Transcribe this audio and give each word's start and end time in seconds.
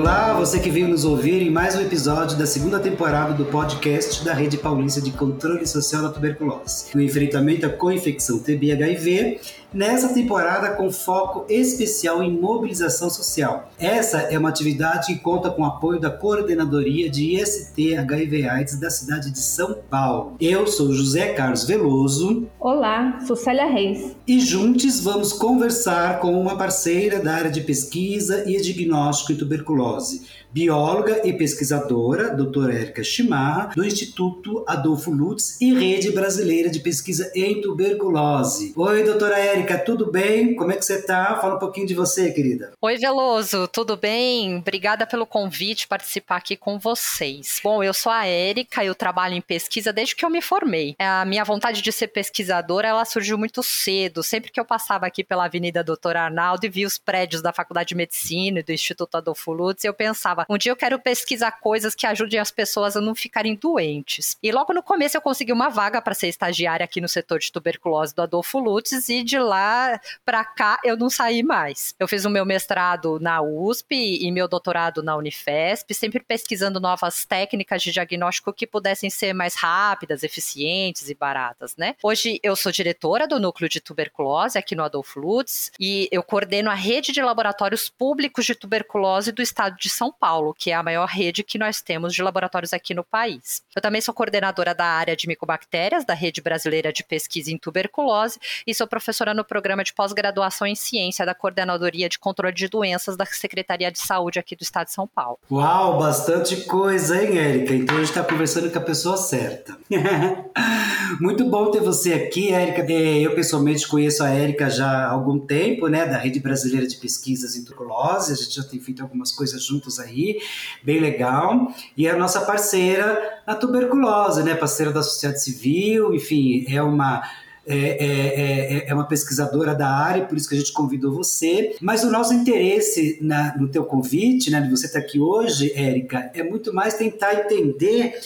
Olá, 0.00 0.29
você 0.40 0.58
que 0.58 0.70
veio 0.70 0.88
nos 0.88 1.04
ouvir 1.04 1.42
em 1.42 1.50
mais 1.50 1.76
um 1.76 1.82
episódio 1.82 2.38
da 2.38 2.46
segunda 2.46 2.80
temporada 2.80 3.34
do 3.34 3.44
podcast 3.44 4.24
da 4.24 4.32
Rede 4.32 4.56
Paulista 4.56 4.98
de 4.98 5.10
Controle 5.10 5.66
Social 5.66 6.00
da 6.00 6.08
Tuberculose. 6.08 6.86
O 6.94 7.00
enfrentamento 7.02 7.66
à 7.66 7.68
co-infecção 7.68 8.38
TB-HIV 8.38 9.38
nessa 9.72 10.14
temporada 10.14 10.70
com 10.70 10.90
foco 10.90 11.44
especial 11.46 12.22
em 12.22 12.32
mobilização 12.32 13.10
social. 13.10 13.70
Essa 13.78 14.22
é 14.22 14.38
uma 14.38 14.48
atividade 14.48 15.08
que 15.08 15.20
conta 15.20 15.50
com 15.50 15.60
o 15.60 15.66
apoio 15.66 16.00
da 16.00 16.10
Coordenadoria 16.10 17.10
de 17.10 17.36
IST 17.36 17.96
HIV 17.96 18.48
AIDS 18.48 18.80
da 18.80 18.90
cidade 18.90 19.30
de 19.30 19.38
São 19.38 19.76
Paulo. 19.90 20.36
Eu 20.40 20.66
sou 20.66 20.90
José 20.92 21.34
Carlos 21.34 21.64
Veloso. 21.64 22.48
Olá, 22.58 23.20
sou 23.26 23.36
Célia 23.36 23.66
Reis. 23.66 24.16
E 24.26 24.40
juntos 24.40 25.00
vamos 25.00 25.34
conversar 25.34 26.18
com 26.18 26.40
uma 26.40 26.56
parceira 26.56 27.20
da 27.20 27.34
área 27.34 27.50
de 27.50 27.60
pesquisa 27.60 28.44
e 28.48 28.60
diagnóstico 28.60 29.32
em 29.32 29.36
tuberculose 29.36 30.29
bióloga 30.52 31.26
e 31.26 31.32
pesquisadora, 31.32 32.34
doutora 32.34 32.74
Érica 32.74 33.04
Chimarra, 33.04 33.72
do 33.74 33.84
Instituto 33.84 34.64
Adolfo 34.66 35.10
Lutz 35.10 35.60
e 35.60 35.72
Rede 35.72 36.10
Brasileira 36.10 36.68
de 36.68 36.80
Pesquisa 36.80 37.30
em 37.34 37.60
Tuberculose. 37.60 38.72
Oi, 38.76 39.04
doutora 39.04 39.38
Érica, 39.38 39.78
tudo 39.78 40.10
bem? 40.10 40.54
Como 40.56 40.72
é 40.72 40.76
que 40.76 40.84
você 40.84 40.94
está? 40.94 41.36
Fala 41.40 41.56
um 41.56 41.58
pouquinho 41.58 41.86
de 41.86 41.94
você, 41.94 42.32
querida. 42.32 42.72
Oi, 42.80 42.96
Veloso, 42.96 43.68
tudo 43.68 43.96
bem? 43.96 44.56
Obrigada 44.56 45.06
pelo 45.06 45.26
convite 45.26 45.86
participar 45.86 46.36
aqui 46.36 46.56
com 46.56 46.78
vocês. 46.78 47.60
Bom, 47.62 47.82
eu 47.82 47.94
sou 47.94 48.10
a 48.10 48.26
Érica, 48.26 48.84
eu 48.84 48.94
trabalho 48.94 49.34
em 49.34 49.40
pesquisa 49.40 49.92
desde 49.92 50.16
que 50.16 50.24
eu 50.24 50.30
me 50.30 50.42
formei. 50.42 50.94
A 50.98 51.24
minha 51.24 51.44
vontade 51.44 51.80
de 51.80 51.92
ser 51.92 52.08
pesquisadora, 52.08 52.88
ela 52.88 53.04
surgiu 53.04 53.38
muito 53.38 53.62
cedo. 53.62 54.22
Sempre 54.22 54.50
que 54.50 54.58
eu 54.58 54.64
passava 54.64 55.06
aqui 55.06 55.22
pela 55.22 55.44
Avenida 55.44 55.84
Doutor 55.84 56.16
Arnaldo 56.16 56.66
e 56.66 56.68
via 56.68 56.86
os 56.86 56.98
prédios 56.98 57.42
da 57.42 57.52
Faculdade 57.52 57.90
de 57.90 57.94
Medicina 57.94 58.60
e 58.60 58.62
do 58.62 58.72
Instituto 58.72 59.16
Adolfo 59.16 59.52
Lutz, 59.52 59.84
eu 59.84 59.94
pensava, 59.94 60.19
pensava, 60.20 60.44
um 60.50 60.58
dia 60.58 60.70
eu 60.70 60.76
quero 60.76 60.98
pesquisar 60.98 61.52
coisas 61.52 61.94
que 61.94 62.06
ajudem 62.06 62.38
as 62.38 62.50
pessoas 62.50 62.94
a 62.94 63.00
não 63.00 63.14
ficarem 63.14 63.54
doentes. 63.54 64.36
E 64.42 64.52
logo 64.52 64.74
no 64.74 64.82
começo 64.82 65.16
eu 65.16 65.20
consegui 65.20 65.50
uma 65.52 65.70
vaga 65.70 66.02
para 66.02 66.12
ser 66.12 66.28
estagiária 66.28 66.84
aqui 66.84 67.00
no 67.00 67.08
setor 67.08 67.38
de 67.38 67.50
tuberculose 67.50 68.14
do 68.14 68.20
Adolfo 68.20 68.58
Lutz 68.58 69.08
e 69.08 69.24
de 69.24 69.38
lá 69.38 69.98
para 70.24 70.44
cá 70.44 70.78
eu 70.84 70.96
não 70.96 71.08
saí 71.08 71.42
mais. 71.42 71.94
Eu 71.98 72.06
fiz 72.06 72.26
o 72.26 72.30
meu 72.30 72.44
mestrado 72.44 73.18
na 73.18 73.40
USP 73.40 73.94
e 73.94 74.30
meu 74.30 74.46
doutorado 74.46 75.02
na 75.02 75.16
Unifesp, 75.16 75.94
sempre 75.94 76.20
pesquisando 76.20 76.78
novas 76.78 77.24
técnicas 77.24 77.82
de 77.82 77.90
diagnóstico 77.90 78.52
que 78.52 78.66
pudessem 78.66 79.08
ser 79.08 79.32
mais 79.32 79.54
rápidas, 79.54 80.22
eficientes 80.22 81.08
e 81.08 81.14
baratas, 81.14 81.76
né? 81.76 81.96
Hoje 82.02 82.38
eu 82.42 82.54
sou 82.54 82.70
diretora 82.70 83.26
do 83.26 83.40
núcleo 83.40 83.68
de 83.68 83.80
tuberculose 83.80 84.58
aqui 84.58 84.74
no 84.74 84.84
Adolfo 84.84 85.18
Lutz 85.18 85.72
e 85.80 86.08
eu 86.12 86.22
coordeno 86.22 86.70
a 86.70 86.74
rede 86.74 87.10
de 87.10 87.22
laboratórios 87.22 87.88
públicos 87.88 88.44
de 88.44 88.54
tuberculose 88.54 89.32
do 89.32 89.40
estado 89.40 89.76
de 89.78 89.88
São 89.88 90.09
Paulo. 90.12 90.40
Paulo, 90.40 90.54
que 90.56 90.70
é 90.70 90.74
a 90.74 90.82
maior 90.82 91.06
rede 91.06 91.42
que 91.42 91.58
nós 91.58 91.80
temos 91.82 92.14
de 92.14 92.22
laboratórios 92.22 92.72
aqui 92.72 92.94
no 92.94 93.04
país. 93.04 93.62
Eu 93.74 93.82
também 93.82 94.00
sou 94.00 94.14
coordenadora 94.14 94.74
da 94.74 94.86
área 94.86 95.16
de 95.16 95.28
micobactérias 95.28 96.04
da 96.04 96.14
Rede 96.14 96.40
Brasileira 96.40 96.92
de 96.92 97.04
Pesquisa 97.04 97.50
em 97.50 97.58
Tuberculose 97.58 98.38
e 98.66 98.74
sou 98.74 98.86
professora 98.86 99.34
no 99.34 99.44
programa 99.44 99.84
de 99.84 99.92
pós-graduação 99.92 100.66
em 100.66 100.74
ciência 100.74 101.26
da 101.26 101.34
Coordenadoria 101.34 102.08
de 102.08 102.18
Controle 102.18 102.54
de 102.54 102.68
Doenças 102.68 103.16
da 103.16 103.26
Secretaria 103.26 103.90
de 103.92 103.98
Saúde 103.98 104.38
aqui 104.38 104.56
do 104.56 104.62
Estado 104.62 104.86
de 104.86 104.92
São 104.92 105.06
Paulo. 105.06 105.38
Uau, 105.50 105.98
bastante 105.98 106.56
coisa, 106.64 107.22
hein, 107.22 107.38
Érica? 107.38 107.74
Então 107.74 107.96
a 107.96 107.98
gente 108.00 108.08
está 108.08 108.24
conversando 108.24 108.70
com 108.70 108.78
a 108.78 108.82
pessoa 108.82 109.16
certa. 109.16 109.76
Muito 111.20 111.44
bom 111.44 111.70
ter 111.70 111.80
você 111.80 112.14
aqui, 112.14 112.52
Érica. 112.52 112.82
É, 112.90 113.20
eu 113.20 113.34
pessoalmente 113.34 113.86
conheço 113.86 114.22
a 114.22 114.30
Érica 114.30 114.70
já 114.70 114.88
há 114.88 115.10
algum 115.10 115.38
tempo, 115.38 115.88
né, 115.88 116.06
da 116.06 116.16
Rede 116.16 116.40
Brasileira 116.40 116.86
de 116.86 116.96
Pesquisas 116.96 117.56
em 117.56 117.64
Tuberculose. 117.64 118.32
A 118.32 118.36
gente 118.36 118.54
já 118.54 118.62
tem 118.62 118.80
feito 118.80 119.02
algumas 119.02 119.32
coisas 119.32 119.62
juntos 119.62 119.98
aí 120.00 120.38
bem 120.82 121.00
legal. 121.00 121.72
E 121.96 122.06
é 122.06 122.10
a 122.10 122.16
nossa 122.16 122.40
parceira 122.40 123.40
na 123.46 123.54
tuberculose, 123.54 124.42
né? 124.42 124.54
Parceira 124.54 124.92
da 124.92 125.02
sociedade 125.02 125.42
civil, 125.42 126.14
enfim, 126.14 126.64
é 126.68 126.82
uma. 126.82 127.22
É, 127.66 127.76
é, 127.76 128.06
é, 128.06 128.88
é, 128.88 128.94
uma 128.94 129.06
pesquisadora 129.06 129.74
da 129.74 129.88
área, 129.88 130.24
por 130.24 130.36
isso 130.36 130.48
que 130.48 130.56
a 130.56 130.58
gente 130.58 130.72
convidou 130.72 131.12
você. 131.12 131.76
Mas 131.80 132.02
o 132.02 132.10
nosso 132.10 132.32
interesse 132.32 133.18
na, 133.20 133.56
no 133.56 133.68
teu 133.68 133.84
convite, 133.84 134.50
né, 134.50 134.60
de 134.62 134.70
você 134.70 134.86
estar 134.86 134.98
aqui 134.98 135.20
hoje, 135.20 135.70
Érica, 135.76 136.30
é 136.34 136.42
muito 136.42 136.74
mais 136.74 136.94
tentar 136.94 137.34
entender 137.34 138.18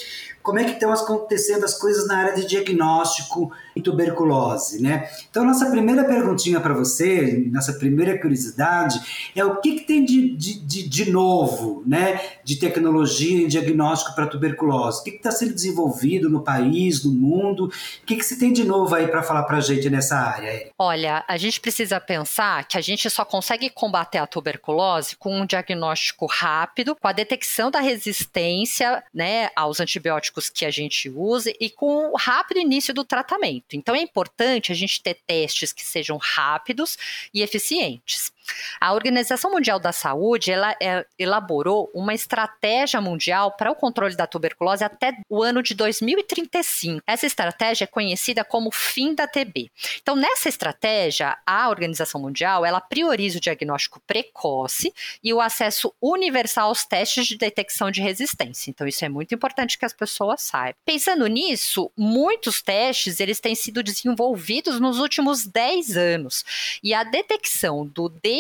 como 0.45 0.59
é 0.59 0.65
que 0.65 0.73
estão 0.73 0.93
acontecendo 0.93 1.65
as 1.65 1.73
coisas 1.79 2.07
na 2.07 2.19
área 2.19 2.35
de 2.35 2.47
diagnóstico 2.47 3.51
em 3.75 3.81
tuberculose, 3.81 4.81
né? 4.81 5.09
Então, 5.31 5.43
nossa 5.43 5.71
primeira 5.71 6.05
perguntinha 6.05 6.61
para 6.61 6.75
você, 6.75 7.49
nossa 7.51 7.73
primeira 7.73 8.21
curiosidade, 8.21 9.31
é 9.35 9.43
o 9.43 9.59
que, 9.63 9.77
que 9.77 9.87
tem 9.87 10.05
de, 10.05 10.37
de, 10.37 10.87
de, 10.87 11.11
novo, 11.11 11.83
né, 11.87 12.21
de 12.45 12.57
tecnologia 12.57 13.43
em 13.43 13.49
diagnóstico 13.49 14.15
para 14.15 14.27
tuberculose? 14.27 15.01
O 15.01 15.05
que 15.05 15.11
está 15.13 15.31
sendo 15.31 15.55
desenvolvido 15.55 16.29
no 16.29 16.45
país, 16.45 17.03
no 17.03 17.11
mundo? 17.11 17.65
O 17.65 18.07
que, 18.07 18.15
que 18.15 18.23
se 18.23 18.39
tem 18.39 18.53
de 18.53 18.65
novo 18.65 18.95
aí 18.95 19.09
para 19.09 19.23
falar 19.23 19.45
para 19.45 19.57
a 19.57 19.63
gente 19.63 19.89
nessa 19.89 20.17
área? 20.17 20.71
Olha, 20.79 21.25
a 21.27 21.39
gente 21.39 21.59
precisa 21.59 21.99
pensar 21.99 22.69
que 22.69 22.77
a 22.77 22.83
gente 22.83 23.09
só 23.09 23.25
consegue 23.25 23.71
combater 23.71 24.19
a 24.19 24.27
tuberculose 24.27 25.17
com 25.17 25.41
um 25.41 25.47
diagnóstico 25.47 26.27
rápido, 26.27 26.95
com 26.95 27.09
a 27.09 27.13
detecção 27.13 27.71
da 27.71 27.81
resistência, 27.81 29.03
né, 29.15 29.49
aos 29.57 29.81
antibióticos 29.81 30.34
que 30.51 30.65
a 30.65 30.71
gente 30.71 31.09
use 31.09 31.57
e 31.61 31.71
com 31.71 32.11
o 32.11 32.17
rápido 32.17 32.61
início 32.61 32.93
do 32.93 33.05
tratamento. 33.05 33.75
Então 33.75 33.95
é 33.95 34.01
importante 34.01 34.73
a 34.73 34.75
gente 34.75 35.03
ter 35.03 35.15
testes 35.27 35.73
que 35.73 35.85
sejam 35.85 36.17
rápidos 36.17 36.97
e 37.33 37.43
eficientes. 37.43 38.33
A 38.81 38.93
Organização 38.93 39.51
Mundial 39.51 39.79
da 39.79 39.93
Saúde 39.93 40.51
ela 40.51 40.75
é, 40.81 41.07
elaborou 41.19 41.91
uma 41.95 42.15
estratégia 42.15 43.01
mundial 43.01 43.53
para 43.53 43.71
o 43.71 43.75
controle 43.75 44.17
da 44.17 44.27
tuberculose 44.27 44.85
até 44.85 45.17
o 45.29 45.43
ano 45.43 45.63
de 45.63 45.75
2035. 45.75 47.03
Essa 47.07 47.27
estratégia 47.27 47.85
é 47.85 47.87
conhecida 47.87 48.45
como 48.45 48.71
fim 48.71 49.15
da 49.15 49.27
TB. 49.27 49.71
Então, 50.03 50.17
nessa 50.17 50.49
estratégia, 50.49 51.37
a 51.47 51.69
Organização 51.69 52.21
Mundial 52.21 52.65
ela 52.65 52.81
prioriza 52.81 53.39
o 53.39 53.41
diagnóstico 53.41 54.01
precoce 54.07 54.93
e 55.23 55.33
o 55.33 55.41
acesso 55.41 55.93
universal 56.01 56.69
aos 56.69 56.85
testes 56.85 57.27
de 57.27 57.37
detecção 57.37 57.91
de 57.91 58.01
resistência. 58.01 58.71
Então, 58.71 58.87
isso 58.87 59.05
é 59.05 59.09
muito 59.09 59.35
importante 59.35 59.79
que 59.79 59.85
as 59.85 59.93
pessoas 59.93 60.43
saibam. 60.43 60.75
Pensando 60.85 61.27
nisso, 61.27 61.91
muitos 61.97 62.63
testes 62.63 63.21
eles 63.21 63.41
têm 63.41 63.55
sido 63.55 63.83
desenvolvidos 63.83 64.81
nos 64.81 64.99
últimos 64.99 65.47
10 65.47 65.97
anos 65.97 66.45
e 66.83 66.93
a 66.93 67.05
detecção 67.05 67.87
do 67.87 68.09
DNA, 68.09 68.34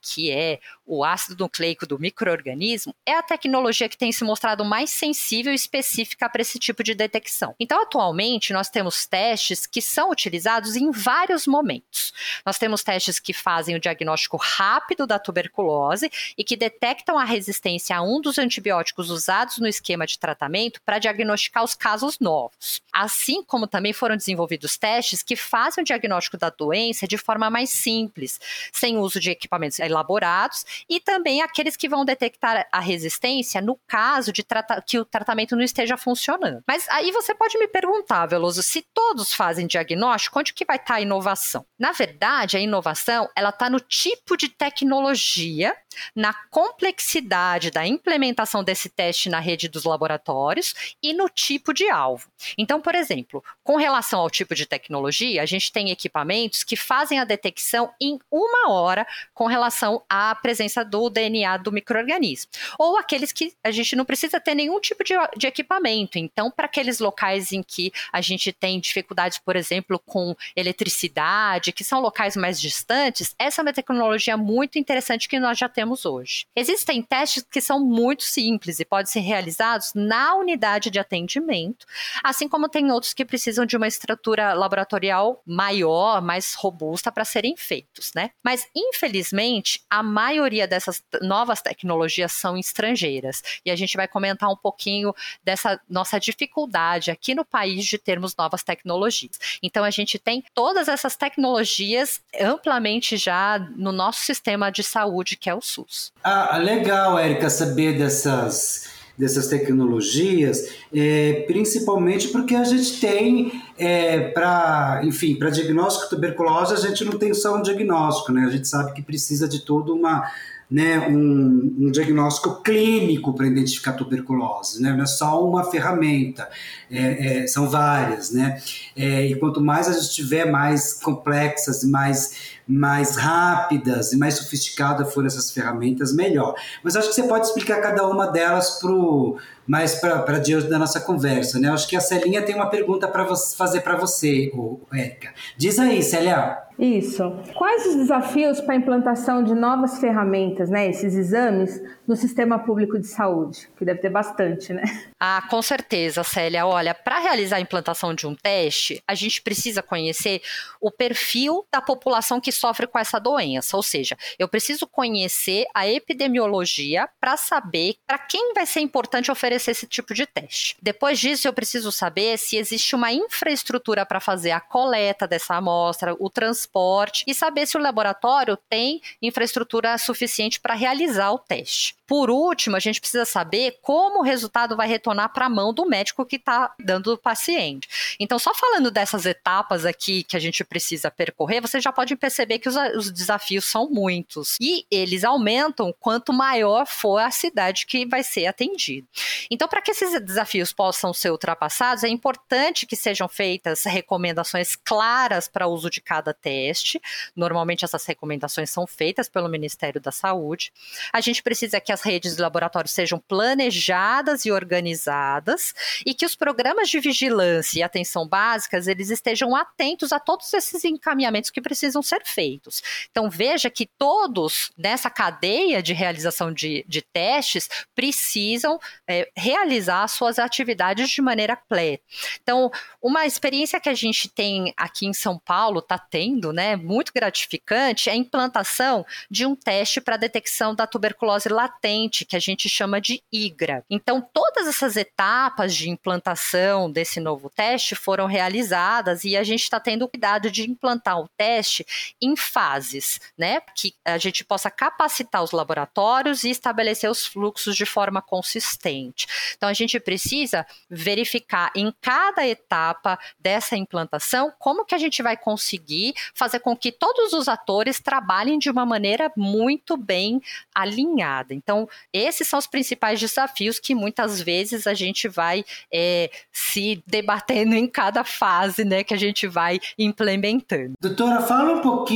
que 0.00 0.30
é 0.30 0.60
o 0.90 1.04
ácido 1.04 1.44
nucleico 1.44 1.86
do 1.86 2.00
microorganismo, 2.00 2.92
é 3.06 3.14
a 3.14 3.22
tecnologia 3.22 3.88
que 3.88 3.96
tem 3.96 4.10
se 4.10 4.24
mostrado 4.24 4.64
mais 4.64 4.90
sensível 4.90 5.52
e 5.52 5.54
específica 5.54 6.28
para 6.28 6.42
esse 6.42 6.58
tipo 6.58 6.82
de 6.82 6.96
detecção. 6.96 7.54
Então, 7.60 7.80
atualmente, 7.80 8.52
nós 8.52 8.68
temos 8.68 9.06
testes 9.06 9.66
que 9.66 9.80
são 9.80 10.10
utilizados 10.10 10.74
em 10.74 10.90
vários 10.90 11.46
momentos. 11.46 12.12
Nós 12.44 12.58
temos 12.58 12.82
testes 12.82 13.20
que 13.20 13.32
fazem 13.32 13.76
o 13.76 13.80
diagnóstico 13.80 14.36
rápido 14.36 15.06
da 15.06 15.16
tuberculose 15.16 16.10
e 16.36 16.42
que 16.42 16.56
detectam 16.56 17.16
a 17.16 17.24
resistência 17.24 17.96
a 17.96 18.02
um 18.02 18.20
dos 18.20 18.36
antibióticos 18.36 19.10
usados 19.10 19.58
no 19.58 19.68
esquema 19.68 20.04
de 20.08 20.18
tratamento 20.18 20.80
para 20.84 20.98
diagnosticar 20.98 21.62
os 21.62 21.76
casos 21.76 22.18
novos. 22.18 22.82
Assim 22.92 23.44
como 23.44 23.68
também 23.68 23.92
foram 23.92 24.16
desenvolvidos 24.16 24.76
testes 24.76 25.22
que 25.22 25.36
fazem 25.36 25.82
o 25.82 25.84
diagnóstico 25.84 26.36
da 26.36 26.50
doença 26.50 27.06
de 27.06 27.16
forma 27.16 27.48
mais 27.48 27.70
simples, 27.70 28.40
sem 28.72 28.98
uso 28.98 29.20
de 29.20 29.30
equipamentos 29.30 29.78
elaborados, 29.78 30.79
e 30.88 31.00
também 31.00 31.42
aqueles 31.42 31.76
que 31.76 31.88
vão 31.88 32.04
detectar 32.04 32.66
a 32.70 32.80
resistência 32.80 33.60
no 33.60 33.78
caso 33.86 34.32
de 34.32 34.44
que 34.86 34.98
o 34.98 35.04
tratamento 35.04 35.56
não 35.56 35.62
esteja 35.62 35.96
funcionando. 35.96 36.62
Mas 36.66 36.88
aí 36.88 37.10
você 37.12 37.34
pode 37.34 37.58
me 37.58 37.68
perguntar, 37.68 38.26
Veloso, 38.26 38.62
se 38.62 38.84
todos 38.94 39.32
fazem 39.34 39.66
diagnóstico, 39.66 40.38
onde 40.38 40.54
que 40.54 40.64
vai 40.64 40.76
estar 40.76 40.94
a 40.94 41.00
inovação? 41.00 41.64
Na 41.78 41.92
verdade, 41.92 42.56
a 42.56 42.60
inovação 42.60 43.28
ela 43.36 43.50
está 43.50 43.68
no 43.68 43.80
tipo 43.80 44.36
de 44.36 44.48
tecnologia, 44.48 45.74
na 46.14 46.32
complexidade 46.50 47.70
da 47.70 47.86
implementação 47.86 48.62
desse 48.62 48.88
teste 48.88 49.28
na 49.28 49.40
rede 49.40 49.68
dos 49.68 49.84
laboratórios 49.84 50.74
e 51.02 51.12
no 51.12 51.28
tipo 51.28 51.72
de 51.72 51.88
alvo. 51.88 52.28
Então, 52.56 52.80
por 52.80 52.94
exemplo, 52.94 53.42
com 53.62 53.76
relação 53.76 54.20
ao 54.20 54.30
tipo 54.30 54.54
de 54.54 54.66
tecnologia, 54.66 55.42
a 55.42 55.46
gente 55.46 55.72
tem 55.72 55.90
equipamentos 55.90 56.64
que 56.64 56.76
fazem 56.76 57.18
a 57.18 57.24
detecção 57.24 57.92
em 58.00 58.18
uma 58.30 58.70
hora 58.70 59.06
com 59.34 59.46
relação 59.46 60.02
à 60.08 60.34
presença 60.34 60.84
do 60.84 61.08
DNA 61.10 61.56
do 61.58 61.72
microorganismo. 61.72 62.50
Ou 62.78 62.96
aqueles 62.96 63.32
que 63.32 63.52
a 63.62 63.70
gente 63.70 63.94
não 63.96 64.04
precisa 64.04 64.40
ter 64.40 64.54
nenhum 64.54 64.80
tipo 64.80 65.04
de, 65.04 65.14
de 65.36 65.46
equipamento. 65.46 66.18
Então, 66.18 66.50
para 66.50 66.66
aqueles 66.66 66.98
locais 66.98 67.52
em 67.52 67.62
que 67.62 67.92
a 68.12 68.20
gente 68.20 68.52
tem 68.52 68.80
dificuldades, 68.80 69.38
por 69.38 69.56
exemplo, 69.56 69.98
com 69.98 70.34
eletricidade, 70.56 71.72
que 71.72 71.84
são 71.84 72.00
locais 72.00 72.36
mais 72.36 72.60
distantes, 72.60 73.34
essa 73.38 73.60
é 73.60 73.62
uma 73.62 73.72
tecnologia 73.72 74.36
muito 74.36 74.78
interessante 74.78 75.28
que 75.28 75.38
nós 75.38 75.58
já 75.58 75.68
temos 75.68 75.79
temos 75.80 76.04
hoje. 76.04 76.46
Existem 76.54 77.00
testes 77.00 77.42
que 77.42 77.58
são 77.58 77.80
muito 77.80 78.22
simples 78.22 78.80
e 78.80 78.84
podem 78.84 79.06
ser 79.06 79.20
realizados 79.20 79.92
na 79.94 80.34
unidade 80.34 80.90
de 80.90 80.98
atendimento, 80.98 81.86
assim 82.22 82.46
como 82.46 82.68
tem 82.68 82.92
outros 82.92 83.14
que 83.14 83.24
precisam 83.24 83.64
de 83.64 83.78
uma 83.78 83.88
estrutura 83.88 84.52
laboratorial 84.52 85.42
maior, 85.46 86.20
mais 86.20 86.52
robusta 86.52 87.10
para 87.10 87.24
serem 87.24 87.56
feitos, 87.56 88.12
né? 88.14 88.30
Mas 88.44 88.66
infelizmente, 88.76 89.82
a 89.88 90.02
maioria 90.02 90.68
dessas 90.68 91.02
novas 91.22 91.62
tecnologias 91.62 92.32
são 92.32 92.58
estrangeiras 92.58 93.42
e 93.64 93.70
a 93.70 93.76
gente 93.76 93.96
vai 93.96 94.06
comentar 94.06 94.50
um 94.50 94.56
pouquinho 94.56 95.14
dessa 95.42 95.80
nossa 95.88 96.20
dificuldade 96.20 97.10
aqui 97.10 97.34
no 97.34 97.44
país 97.44 97.86
de 97.86 97.96
termos 97.96 98.36
novas 98.36 98.62
tecnologias. 98.62 99.38
Então 99.62 99.82
a 99.82 99.90
gente 99.90 100.18
tem 100.18 100.44
todas 100.52 100.88
essas 100.88 101.16
tecnologias 101.16 102.20
amplamente 102.38 103.16
já 103.16 103.58
no 103.58 103.92
nosso 103.92 104.20
sistema 104.20 104.70
de 104.70 104.82
saúde, 104.82 105.38
que 105.38 105.48
é 105.48 105.54
o 105.54 105.69
SUS. 105.70 106.12
Ah, 106.22 106.58
legal, 106.58 107.18
Érica, 107.18 107.48
saber 107.48 107.98
dessas 107.98 108.88
dessas 109.20 109.48
tecnologias, 109.48 110.70
é, 110.94 111.44
principalmente 111.46 112.28
porque 112.28 112.54
a 112.54 112.64
gente 112.64 112.98
tem 113.00 113.62
é, 113.76 114.28
para, 114.30 115.02
enfim, 115.04 115.34
para 115.34 115.50
diagnóstico 115.50 116.04
de 116.04 116.10
tuberculose 116.16 116.72
a 116.72 116.78
gente 116.78 117.04
não 117.04 117.18
tem 117.18 117.34
só 117.34 117.58
um 117.58 117.60
diagnóstico, 117.60 118.32
né? 118.32 118.46
A 118.46 118.50
gente 118.50 118.66
sabe 118.66 118.94
que 118.94 119.02
precisa 119.02 119.46
de 119.46 119.60
toda 119.60 119.92
uma 119.92 120.26
né, 120.70 121.08
um, 121.08 121.74
um 121.80 121.90
diagnóstico 121.90 122.62
clínico 122.62 123.34
para 123.34 123.46
identificar 123.46 123.94
tuberculose, 123.94 124.80
né? 124.80 124.92
não 124.92 125.02
é 125.02 125.06
só 125.06 125.44
uma 125.44 125.68
ferramenta, 125.68 126.48
é, 126.88 127.42
é, 127.42 127.46
são 127.48 127.68
várias. 127.68 128.30
Né? 128.30 128.62
É, 128.94 129.26
e 129.26 129.34
quanto 129.34 129.60
mais 129.60 129.88
a 129.88 129.92
gente 129.92 130.14
tiver, 130.14 130.44
mais 130.44 130.94
complexas, 130.94 131.82
mais, 131.82 132.59
mais 132.66 133.16
rápidas 133.16 134.12
e 134.12 134.18
mais 134.18 134.34
sofisticadas 134.34 135.12
forem 135.12 135.26
essas 135.26 135.50
ferramentas, 135.50 136.14
melhor. 136.14 136.54
Mas 136.82 136.96
acho 136.96 137.08
que 137.08 137.14
você 137.14 137.24
pode 137.24 137.46
explicar 137.46 137.80
cada 137.80 138.06
uma 138.06 138.26
delas 138.26 138.78
pro, 138.80 139.38
mais 139.66 139.94
para 139.94 140.38
diante 140.40 140.68
da 140.68 140.78
nossa 140.78 141.00
conversa. 141.00 141.58
Né? 141.58 141.70
Acho 141.70 141.88
que 141.88 141.96
a 141.96 142.00
Celinha 142.00 142.42
tem 142.42 142.56
uma 142.56 142.68
pergunta 142.68 143.06
para 143.06 143.24
fazer 143.56 143.82
para 143.82 143.96
você, 143.96 144.50
Érica. 144.92 145.32
Diz 145.56 145.78
aí, 145.78 146.02
Célia. 146.02 146.58
Isso. 146.76 147.22
Quais 147.54 147.86
os 147.86 147.96
desafios 147.96 148.60
para 148.60 148.72
a 148.72 148.76
implantação 148.76 149.44
de 149.44 149.54
novas 149.54 149.98
ferramentas, 149.98 150.70
né, 150.70 150.88
esses 150.88 151.14
exames, 151.14 151.78
no 152.08 152.16
sistema 152.16 152.58
público 152.58 152.98
de 152.98 153.06
saúde? 153.06 153.68
Que 153.76 153.84
deve 153.84 154.00
ter 154.00 154.08
bastante, 154.08 154.72
né? 154.72 154.82
Ah, 155.20 155.46
com 155.50 155.60
certeza, 155.60 156.24
Célia. 156.24 156.66
Olha, 156.66 156.94
para 156.94 157.18
realizar 157.18 157.56
a 157.56 157.60
implantação 157.60 158.14
de 158.14 158.26
um 158.26 158.34
teste, 158.34 159.02
a 159.06 159.14
gente 159.14 159.42
precisa 159.42 159.82
conhecer 159.82 160.40
o 160.80 160.90
perfil 160.90 161.66
da 161.70 161.82
população 161.82 162.40
que 162.40 162.50
sofre 162.60 162.86
com 162.86 162.98
essa 162.98 163.18
doença. 163.18 163.76
Ou 163.76 163.82
seja, 163.82 164.16
eu 164.38 164.46
preciso 164.46 164.86
conhecer 164.86 165.66
a 165.74 165.88
epidemiologia 165.88 167.08
para 167.18 167.36
saber 167.36 167.96
para 168.06 168.18
quem 168.18 168.52
vai 168.54 168.66
ser 168.66 168.80
importante 168.80 169.30
oferecer 169.30 169.70
esse 169.70 169.86
tipo 169.86 170.12
de 170.12 170.26
teste. 170.26 170.76
Depois 170.82 171.18
disso, 171.18 171.48
eu 171.48 171.52
preciso 171.52 171.90
saber 171.90 172.38
se 172.38 172.56
existe 172.56 172.94
uma 172.94 173.12
infraestrutura 173.12 174.04
para 174.04 174.20
fazer 174.20 174.50
a 174.50 174.60
coleta 174.60 175.26
dessa 175.26 175.54
amostra, 175.54 176.14
o 176.18 176.28
transporte 176.28 177.24
e 177.26 177.34
saber 177.34 177.66
se 177.66 177.76
o 177.76 177.80
laboratório 177.80 178.56
tem 178.68 179.00
infraestrutura 179.22 179.96
suficiente 179.98 180.60
para 180.60 180.74
realizar 180.74 181.32
o 181.32 181.38
teste. 181.38 181.94
Por 182.10 182.28
último, 182.28 182.74
a 182.74 182.80
gente 182.80 183.00
precisa 183.00 183.24
saber 183.24 183.78
como 183.82 184.18
o 184.18 184.22
resultado 184.22 184.76
vai 184.76 184.88
retornar 184.88 185.32
para 185.32 185.46
a 185.46 185.48
mão 185.48 185.72
do 185.72 185.86
médico 185.86 186.26
que 186.26 186.36
está 186.36 186.74
dando 186.76 187.12
o 187.12 187.18
paciente. 187.18 187.88
Então, 188.18 188.36
só 188.36 188.52
falando 188.52 188.90
dessas 188.90 189.26
etapas 189.26 189.86
aqui 189.86 190.24
que 190.24 190.36
a 190.36 190.40
gente 190.40 190.64
precisa 190.64 191.08
percorrer, 191.08 191.60
você 191.60 191.80
já 191.80 191.92
pode 191.92 192.16
perceber 192.16 192.39
que 192.46 192.68
os, 192.68 192.76
os 192.96 193.10
desafios 193.10 193.64
são 193.64 193.88
muitos. 193.90 194.56
E 194.60 194.86
eles 194.90 195.24
aumentam 195.24 195.94
quanto 195.98 196.32
maior 196.32 196.86
for 196.86 197.18
a 197.18 197.30
cidade 197.30 197.86
que 197.86 198.06
vai 198.06 198.22
ser 198.22 198.46
atendida. 198.46 199.06
Então, 199.50 199.68
para 199.68 199.82
que 199.82 199.90
esses 199.90 200.20
desafios 200.20 200.72
possam 200.72 201.12
ser 201.12 201.30
ultrapassados, 201.30 202.04
é 202.04 202.08
importante 202.08 202.86
que 202.86 202.96
sejam 202.96 203.28
feitas 203.28 203.84
recomendações 203.84 204.76
claras 204.76 205.48
para 205.48 205.66
o 205.66 205.72
uso 205.72 205.90
de 205.90 206.00
cada 206.00 206.32
teste. 206.32 207.00
Normalmente, 207.34 207.84
essas 207.84 208.04
recomendações 208.04 208.70
são 208.70 208.86
feitas 208.86 209.28
pelo 209.28 209.48
Ministério 209.48 210.00
da 210.00 210.12
Saúde. 210.12 210.72
A 211.12 211.20
gente 211.20 211.42
precisa 211.42 211.80
que 211.80 211.92
as 211.92 212.02
redes 212.02 212.36
de 212.36 212.42
laboratórios 212.42 212.92
sejam 212.92 213.18
planejadas 213.18 214.44
e 214.44 214.52
organizadas 214.52 215.74
e 216.04 216.14
que 216.14 216.26
os 216.26 216.34
programas 216.34 216.88
de 216.88 217.00
vigilância 217.00 217.80
e 217.80 217.82
atenção 217.82 218.26
básicas 218.26 218.86
eles 218.86 219.10
estejam 219.10 219.54
atentos 219.54 220.12
a 220.12 220.20
todos 220.20 220.52
esses 220.52 220.84
encaminhamentos 220.84 221.50
que 221.50 221.60
precisam 221.60 222.02
ser 222.02 222.22
feitos. 222.30 222.82
Então 223.10 223.28
veja 223.28 223.70
que 223.70 223.86
todos 223.98 224.70
nessa 224.76 225.10
cadeia 225.10 225.82
de 225.82 225.92
realização 225.92 226.52
de, 226.52 226.84
de 226.88 227.02
testes 227.02 227.68
precisam 227.94 228.78
é, 229.06 229.28
realizar 229.36 230.06
suas 230.08 230.38
atividades 230.38 231.10
de 231.10 231.20
maneira 231.20 231.56
plena. 231.56 231.98
Então 232.42 232.70
uma 233.02 233.26
experiência 233.26 233.80
que 233.80 233.88
a 233.88 233.94
gente 233.94 234.28
tem 234.28 234.72
aqui 234.76 235.06
em 235.06 235.12
São 235.12 235.38
Paulo 235.38 235.80
está 235.80 235.98
tendo, 235.98 236.52
né, 236.52 236.76
muito 236.76 237.12
gratificante, 237.12 238.08
é 238.08 238.12
a 238.12 238.16
implantação 238.16 239.04
de 239.30 239.46
um 239.46 239.56
teste 239.56 240.00
para 240.00 240.16
detecção 240.16 240.74
da 240.74 240.86
tuberculose 240.86 241.48
latente 241.48 242.24
que 242.24 242.36
a 242.36 242.40
gente 242.40 242.68
chama 242.68 243.00
de 243.00 243.22
IGRA. 243.32 243.84
Então, 243.88 244.20
todas 244.20 244.66
essas 244.66 244.96
etapas 244.96 245.74
de 245.74 245.88
implantação 245.88 246.90
desse 246.90 247.20
novo 247.20 247.50
teste 247.50 247.94
foram 247.94 248.26
realizadas 248.26 249.24
e 249.24 249.36
a 249.36 249.42
gente 249.42 249.62
está 249.62 249.80
tendo 249.80 250.08
cuidado 250.08 250.50
de 250.50 250.68
implantar 250.68 251.18
o 251.18 251.28
teste 251.36 251.86
em 252.20 252.36
fases, 252.36 253.20
né? 253.36 253.60
Que 253.74 253.94
a 254.04 254.18
gente 254.18 254.44
possa 254.44 254.70
capacitar 254.70 255.42
os 255.42 255.52
laboratórios 255.52 256.44
e 256.44 256.50
estabelecer 256.50 257.10
os 257.10 257.26
fluxos 257.26 257.74
de 257.76 257.86
forma 257.86 258.20
consistente. 258.20 259.26
Então, 259.56 259.68
a 259.68 259.72
gente 259.72 259.98
precisa 259.98 260.66
verificar 260.88 261.70
em 261.74 261.92
cada 262.00 262.46
etapa 262.46 263.18
dessa 263.38 263.76
implantação 263.76 264.52
como 264.58 264.84
que 264.84 264.94
a 264.94 264.98
gente 264.98 265.22
vai 265.22 265.36
conseguir 265.36 266.14
fazer 266.34 266.60
com 266.60 266.76
que 266.76 266.92
todos 266.92 267.32
os 267.32 267.48
atores 267.48 268.00
trabalhem 268.00 268.58
de 268.58 268.70
uma 268.70 268.84
maneira 268.84 269.32
muito 269.36 269.96
bem 269.96 270.40
alinhada. 270.74 271.54
Então, 271.54 271.88
esses 272.12 272.46
são 272.46 272.58
os 272.58 272.66
principais 272.66 273.18
desafios 273.18 273.78
que 273.78 273.94
muitas 273.94 274.40
vezes 274.42 274.86
a 274.86 274.94
gente 274.94 275.28
vai 275.28 275.64
é, 275.92 276.30
se 276.52 277.02
debatendo 277.06 277.74
em 277.74 277.86
cada 277.86 278.24
fase 278.24 278.84
né, 278.84 279.02
que 279.02 279.14
a 279.14 279.18
gente 279.18 279.46
vai 279.46 279.80
implementando. 279.98 280.94
Doutora, 281.00 281.42
fala 281.42 281.74
um 281.74 281.80
pouquinho 281.80 282.09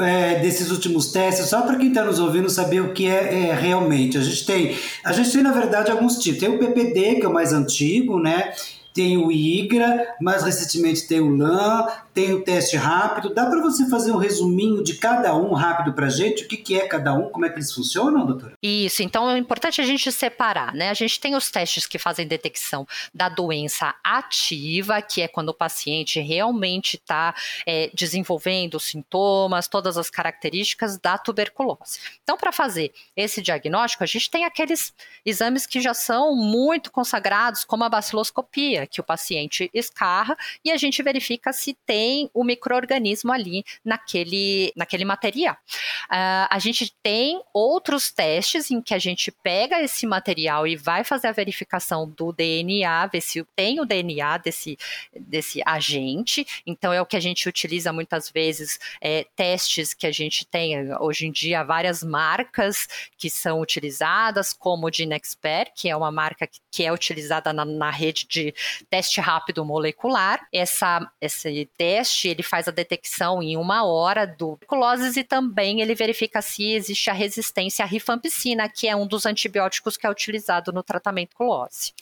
é, 0.00 0.40
desses 0.40 0.70
últimos 0.70 1.12
testes, 1.12 1.46
só 1.46 1.62
para 1.62 1.76
quem 1.76 1.88
está 1.88 2.04
nos 2.04 2.18
ouvindo 2.18 2.48
saber 2.48 2.80
o 2.80 2.92
que 2.92 3.06
é, 3.06 3.48
é, 3.48 3.54
realmente. 3.54 4.18
A 4.18 4.20
gente 4.20 4.44
tem, 4.44 4.76
a 5.04 5.12
gente 5.12 5.30
tem, 5.30 5.42
na 5.42 5.52
verdade, 5.52 5.90
alguns 5.90 6.18
tipos. 6.18 6.40
Tem 6.40 6.48
o 6.48 6.58
PPD, 6.58 7.16
que 7.16 7.26
é 7.26 7.28
o 7.28 7.32
mais 7.32 7.52
antigo, 7.52 8.18
né? 8.18 8.52
tem 8.94 9.16
o 9.16 9.32
IGRA, 9.32 10.06
mais 10.20 10.42
recentemente 10.42 11.06
tem 11.06 11.20
o 11.20 11.34
LAN, 11.34 11.86
tem 12.14 12.32
o 12.32 12.42
teste 12.42 12.76
rápido. 12.76 13.32
Dá 13.32 13.46
para 13.46 13.60
você 13.60 13.88
fazer 13.88 14.12
um 14.12 14.16
resuminho 14.16 14.82
de 14.82 14.94
cada 14.94 15.34
um 15.34 15.52
rápido 15.52 15.94
para 15.94 16.08
gente? 16.08 16.44
O 16.44 16.48
que, 16.48 16.56
que 16.56 16.78
é 16.78 16.86
cada 16.86 17.14
um? 17.14 17.30
Como 17.30 17.46
é 17.46 17.48
que 17.48 17.56
eles 17.56 17.72
funcionam, 17.72 18.26
doutora? 18.26 18.52
Isso, 18.62 19.02
então 19.02 19.30
é 19.30 19.38
importante 19.38 19.80
a 19.80 19.84
gente 19.84 20.10
separar, 20.12 20.74
né? 20.74 20.90
A 20.90 20.94
gente 20.94 21.18
tem 21.18 21.34
os 21.34 21.50
testes 21.50 21.86
que 21.86 21.98
fazem 21.98 22.26
detecção 22.26 22.86
da 23.14 23.28
doença 23.28 23.94
ativa, 24.04 25.00
que 25.00 25.22
é 25.22 25.28
quando 25.28 25.50
o 25.50 25.54
paciente 25.54 26.20
realmente 26.20 26.96
está 26.96 27.34
é, 27.66 27.90
desenvolvendo 27.94 28.78
sintomas, 28.78 29.66
todas 29.66 29.96
as 29.96 30.10
características 30.10 30.98
da 30.98 31.16
tuberculose. 31.16 31.98
Então, 32.22 32.36
para 32.36 32.52
fazer 32.52 32.92
esse 33.16 33.40
diagnóstico, 33.40 34.04
a 34.04 34.06
gente 34.06 34.30
tem 34.30 34.44
aqueles 34.44 34.92
exames 35.24 35.66
que 35.66 35.80
já 35.80 35.94
são 35.94 36.34
muito 36.34 36.90
consagrados, 36.90 37.64
como 37.64 37.84
a 37.84 37.88
baciloscopia 37.88 38.86
que 38.86 39.00
o 39.00 39.04
paciente 39.04 39.70
escarra 39.72 40.36
e 40.64 40.70
a 40.70 40.76
gente 40.76 41.02
verifica 41.02 41.52
se 41.52 41.74
tem 41.86 42.01
o 42.32 42.44
microorganismo 42.44 43.32
ali 43.32 43.64
naquele, 43.84 44.72
naquele 44.76 45.04
material. 45.04 45.56
Uh, 46.04 46.46
a 46.50 46.58
gente 46.58 46.94
tem 47.02 47.40
outros 47.52 48.10
testes 48.10 48.70
em 48.70 48.80
que 48.80 48.94
a 48.94 48.98
gente 48.98 49.30
pega 49.30 49.80
esse 49.80 50.06
material 50.06 50.66
e 50.66 50.76
vai 50.76 51.04
fazer 51.04 51.28
a 51.28 51.32
verificação 51.32 52.08
do 52.08 52.32
DNA, 52.32 53.06
ver 53.06 53.20
se 53.20 53.44
tem 53.56 53.80
o 53.80 53.84
DNA 53.84 54.38
desse, 54.38 54.78
desse 55.18 55.62
agente. 55.64 56.46
Então, 56.66 56.92
é 56.92 57.00
o 57.00 57.06
que 57.06 57.16
a 57.16 57.20
gente 57.20 57.48
utiliza 57.48 57.92
muitas 57.92 58.30
vezes, 58.30 58.78
é, 59.00 59.26
testes 59.36 59.94
que 59.94 60.06
a 60.06 60.12
gente 60.12 60.46
tem 60.46 60.94
hoje 60.96 61.26
em 61.26 61.32
dia, 61.32 61.64
várias 61.64 62.02
marcas 62.02 62.88
que 63.16 63.30
são 63.30 63.60
utilizadas, 63.60 64.52
como 64.52 64.86
o 64.86 64.92
Genexpert, 64.92 65.72
que 65.74 65.88
é 65.88 65.96
uma 65.96 66.10
marca 66.10 66.46
que, 66.46 66.60
que 66.70 66.84
é 66.84 66.92
utilizada 66.92 67.52
na, 67.52 67.64
na 67.64 67.90
rede 67.90 68.26
de 68.28 68.54
teste 68.90 69.20
rápido 69.20 69.64
molecular. 69.64 70.46
Essa, 70.52 71.10
esse 71.20 71.68
teste 71.76 71.91
ele 72.24 72.42
faz 72.42 72.68
a 72.68 72.70
detecção 72.70 73.42
em 73.42 73.56
uma 73.56 73.84
hora 73.84 74.26
do 74.26 74.52
tuberculose 74.52 75.20
e 75.20 75.24
também 75.24 75.80
ele 75.80 75.94
verifica 75.94 76.40
se 76.40 76.72
existe 76.72 77.10
a 77.10 77.12
resistência 77.12 77.84
à 77.84 77.88
rifampicina, 77.88 78.68
que 78.68 78.88
é 78.88 78.96
um 78.96 79.06
dos 79.06 79.26
antibióticos 79.26 79.96
que 79.96 80.06
é 80.06 80.10
utilizado 80.10 80.72
no 80.72 80.82
tratamento 80.82 81.34
com 81.36 81.44
lose. 81.44 81.92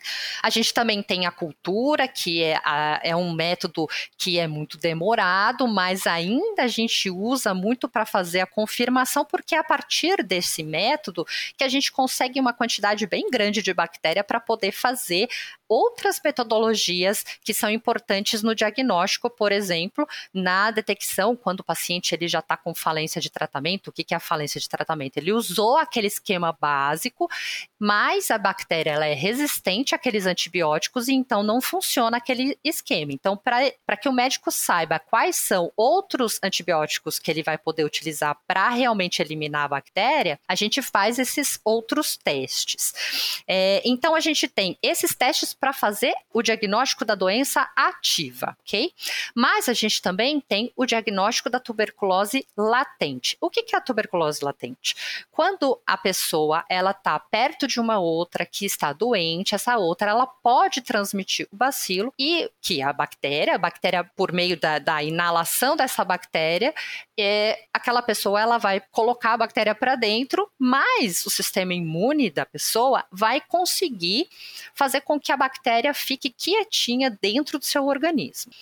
A 0.43 0.51
gente 0.51 0.73
também 0.73 1.03
tem 1.03 1.27
a 1.27 1.31
cultura, 1.31 2.07
que 2.07 2.43
é, 2.43 2.61
a, 2.65 3.01
é 3.03 3.17
um 3.17 3.33
método 3.33 3.89
que 4.17 4.39
é 4.39 4.47
muito 4.47 4.79
demorado, 4.79 5.67
mas 5.67 6.07
ainda 6.07 6.65
a 6.65 6.69
gente 6.69 7.11
usa 7.11 7.55
muito 7.55 7.89
para 7.89 8.07
fazer 8.07 8.41
a 8.41 8.47
confirmação, 8.47 9.25
porque 9.25 9.55
é 9.55 9.59
a 9.59 9.65
partir 9.65 10.23
desse 10.23 10.63
método 10.63 11.27
que 11.57 11.65
a 11.65 11.69
gente 11.69 11.91
consegue 11.93 12.41
uma 12.41 12.53
quantidade 12.53 13.07
bem 13.07 13.29
grande 13.31 13.63
de 13.63 13.73
bactéria 13.73 14.25
para 14.25 14.41
poder 14.41 14.73
fazer 14.73 15.29
outras 15.71 16.21
metodologias 16.23 17.25
que 17.45 17.55
são 17.55 17.71
importantes 17.71 18.43
no 18.43 18.57
diagnóstico, 18.57 19.31
por 19.31 19.53
exemplo, 19.53 20.07
na 20.35 20.73
detecção, 20.73 21.37
quando 21.37 21.61
o 21.61 21.65
paciente 21.65 22.13
ele 22.13 22.27
já 22.27 22.41
está 22.41 22.57
com 22.57 22.75
falência 22.75 23.21
de 23.21 23.31
tratamento. 23.31 23.89
O 23.89 23.93
que, 23.93 24.03
que 24.03 24.13
é 24.13 24.17
a 24.17 24.21
falência 24.21 24.61
de 24.61 24.69
tratamento? 24.69 25.17
Ele 25.17 25.33
usou 25.33 25.77
aquele 25.77 26.09
esquema 26.09 26.57
básico, 26.61 27.31
mas 27.79 28.31
a 28.33 28.39
bactéria 28.39 28.91
ela 28.91 29.07
é 29.07 29.15
resistente 29.15 29.95
àqueles 29.95 30.27
antibióticos 30.27 31.07
e 31.07 31.15
então 31.15 31.43
não 31.45 31.61
funciona 31.61 32.17
aquele 32.17 32.59
esquema. 32.65 33.13
Então, 33.13 33.37
para 33.37 33.97
que 33.97 34.09
o 34.09 34.13
médico 34.13 34.51
saiba 34.51 34.99
quais 34.99 35.37
são 35.37 35.73
outros 35.77 36.41
antibióticos 36.43 37.21
que 37.21 37.31
ele 37.31 37.45
vai 37.45 37.57
poder 37.57 37.85
utilizar 37.85 38.37
para 38.47 38.69
realmente 38.71 39.23
eliminar 39.23 39.67
a 39.67 39.69
bactéria, 39.69 40.41
a 40.49 40.57
gente 40.57 40.83
faz 40.83 41.19
esses 41.19 41.61
outros 41.65 42.17
testes. 42.17 43.43
É, 43.47 43.81
então, 43.85 44.17
a 44.17 44.21
gente 44.21 44.49
tem 44.49 44.77
esses 44.83 45.15
testes 45.15 45.55
para 45.61 45.75
fazer 45.75 46.15
o 46.33 46.43
diagnóstico 46.43 47.05
da 47.05 47.15
doença 47.15 47.71
ativa, 47.77 48.57
ok? 48.61 48.93
Mas 49.35 49.69
a 49.69 49.75
gente 49.75 50.01
também 50.01 50.41
tem 50.41 50.73
o 50.75 50.87
diagnóstico 50.87 51.51
da 51.51 51.61
tuberculose 51.61 52.47
latente. 52.57 53.37
O 53.41 53.51
que 53.51 53.65
é 53.75 53.77
a 53.77 53.81
tuberculose 53.81 54.43
latente? 54.43 55.27
Quando 55.31 55.79
a 55.87 55.99
pessoa 55.99 56.65
ela 56.69 56.93
está 56.93 57.19
perto 57.19 57.67
de 57.67 57.79
uma 57.79 57.99
outra 57.99 58.47
que 58.47 58.65
está 58.65 58.93
doente, 58.93 59.55
essa 59.55 59.77
outra 59.77 60.11
ela 60.11 60.27
pode 60.27 60.81
transmitir 60.81 61.47
o 61.53 61.57
bacilo 61.57 62.13
e 62.19 62.51
que 62.63 62.81
a 62.81 62.93
bactéria, 62.93 63.55
a 63.55 63.59
bactéria 63.59 64.03
por 64.03 64.33
meio 64.33 64.59
da, 64.59 64.79
da 64.79 65.03
inalação 65.03 65.77
dessa 65.77 66.05
bactéria, 66.05 66.75
é, 67.19 67.67
aquela 67.73 68.01
pessoa 68.01 68.41
ela 68.41 68.57
vai 68.57 68.81
colocar 68.91 69.35
a 69.35 69.37
bactéria 69.37 69.75
para 69.75 69.95
dentro, 69.95 70.51
mas 70.59 71.27
o 71.27 71.31
sistema 71.31 71.75
imune 71.75 72.31
da 72.31 72.47
pessoa 72.47 73.05
vai 73.13 73.43
conseguir 73.43 74.29
fazer 74.75 75.03
com 75.03 75.21
que 75.21 75.31
a 75.31 75.37
bactéria 75.37 75.50
fique 75.95 76.31
quietinha 76.31 77.11
dentro 77.21 77.59
do 77.59 77.65
seu 77.65 77.87
organismo. 77.87 78.53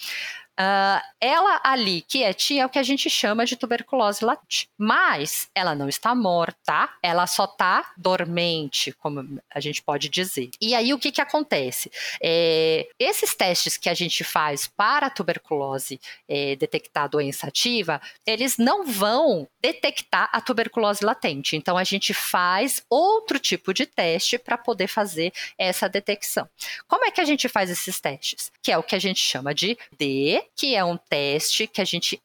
Uh, 0.58 1.00
ela 1.20 1.60
ali, 1.62 2.02
quietinha, 2.02 2.64
é 2.64 2.66
o 2.66 2.68
que 2.68 2.80
a 2.80 2.82
gente 2.82 3.08
chama 3.08 3.46
de 3.46 3.54
tuberculose 3.54 4.24
latente. 4.24 4.68
Mas 4.76 5.48
ela 5.54 5.72
não 5.72 5.88
está 5.88 6.16
morta, 6.16 6.88
ela 7.00 7.28
só 7.28 7.44
está 7.44 7.92
dormente, 7.96 8.90
como 8.92 9.40
a 9.48 9.60
gente 9.60 9.80
pode 9.82 10.08
dizer. 10.08 10.50
E 10.60 10.74
aí 10.74 10.92
o 10.92 10.98
que, 10.98 11.12
que 11.12 11.20
acontece? 11.20 11.92
É, 12.20 12.88
esses 12.98 13.36
testes 13.36 13.76
que 13.76 13.88
a 13.88 13.94
gente 13.94 14.24
faz 14.24 14.66
para 14.66 15.06
a 15.06 15.10
tuberculose 15.10 16.00
é, 16.28 16.56
detectar 16.56 17.04
a 17.04 17.08
doença 17.08 17.46
ativa, 17.46 18.00
eles 18.26 18.58
não 18.58 18.84
vão 18.84 19.46
detectar 19.62 20.28
a 20.32 20.40
tuberculose 20.40 21.04
latente. 21.04 21.54
Então 21.54 21.76
a 21.76 21.84
gente 21.84 22.12
faz 22.12 22.84
outro 22.90 23.38
tipo 23.38 23.72
de 23.72 23.86
teste 23.86 24.38
para 24.38 24.58
poder 24.58 24.88
fazer 24.88 25.32
essa 25.56 25.88
detecção. 25.88 26.48
Como 26.88 27.04
é 27.04 27.12
que 27.12 27.20
a 27.20 27.24
gente 27.24 27.48
faz 27.48 27.70
esses 27.70 28.00
testes? 28.00 28.50
Que 28.60 28.72
é 28.72 28.78
o 28.78 28.82
que 28.82 28.96
a 28.96 28.98
gente 28.98 29.20
chama 29.20 29.54
de 29.54 29.78
D 29.96 30.47
que 30.56 30.74
é 30.74 30.84
um 30.84 30.96
teste 30.96 31.66
que 31.66 31.80
a 31.80 31.84
gente 31.84 32.20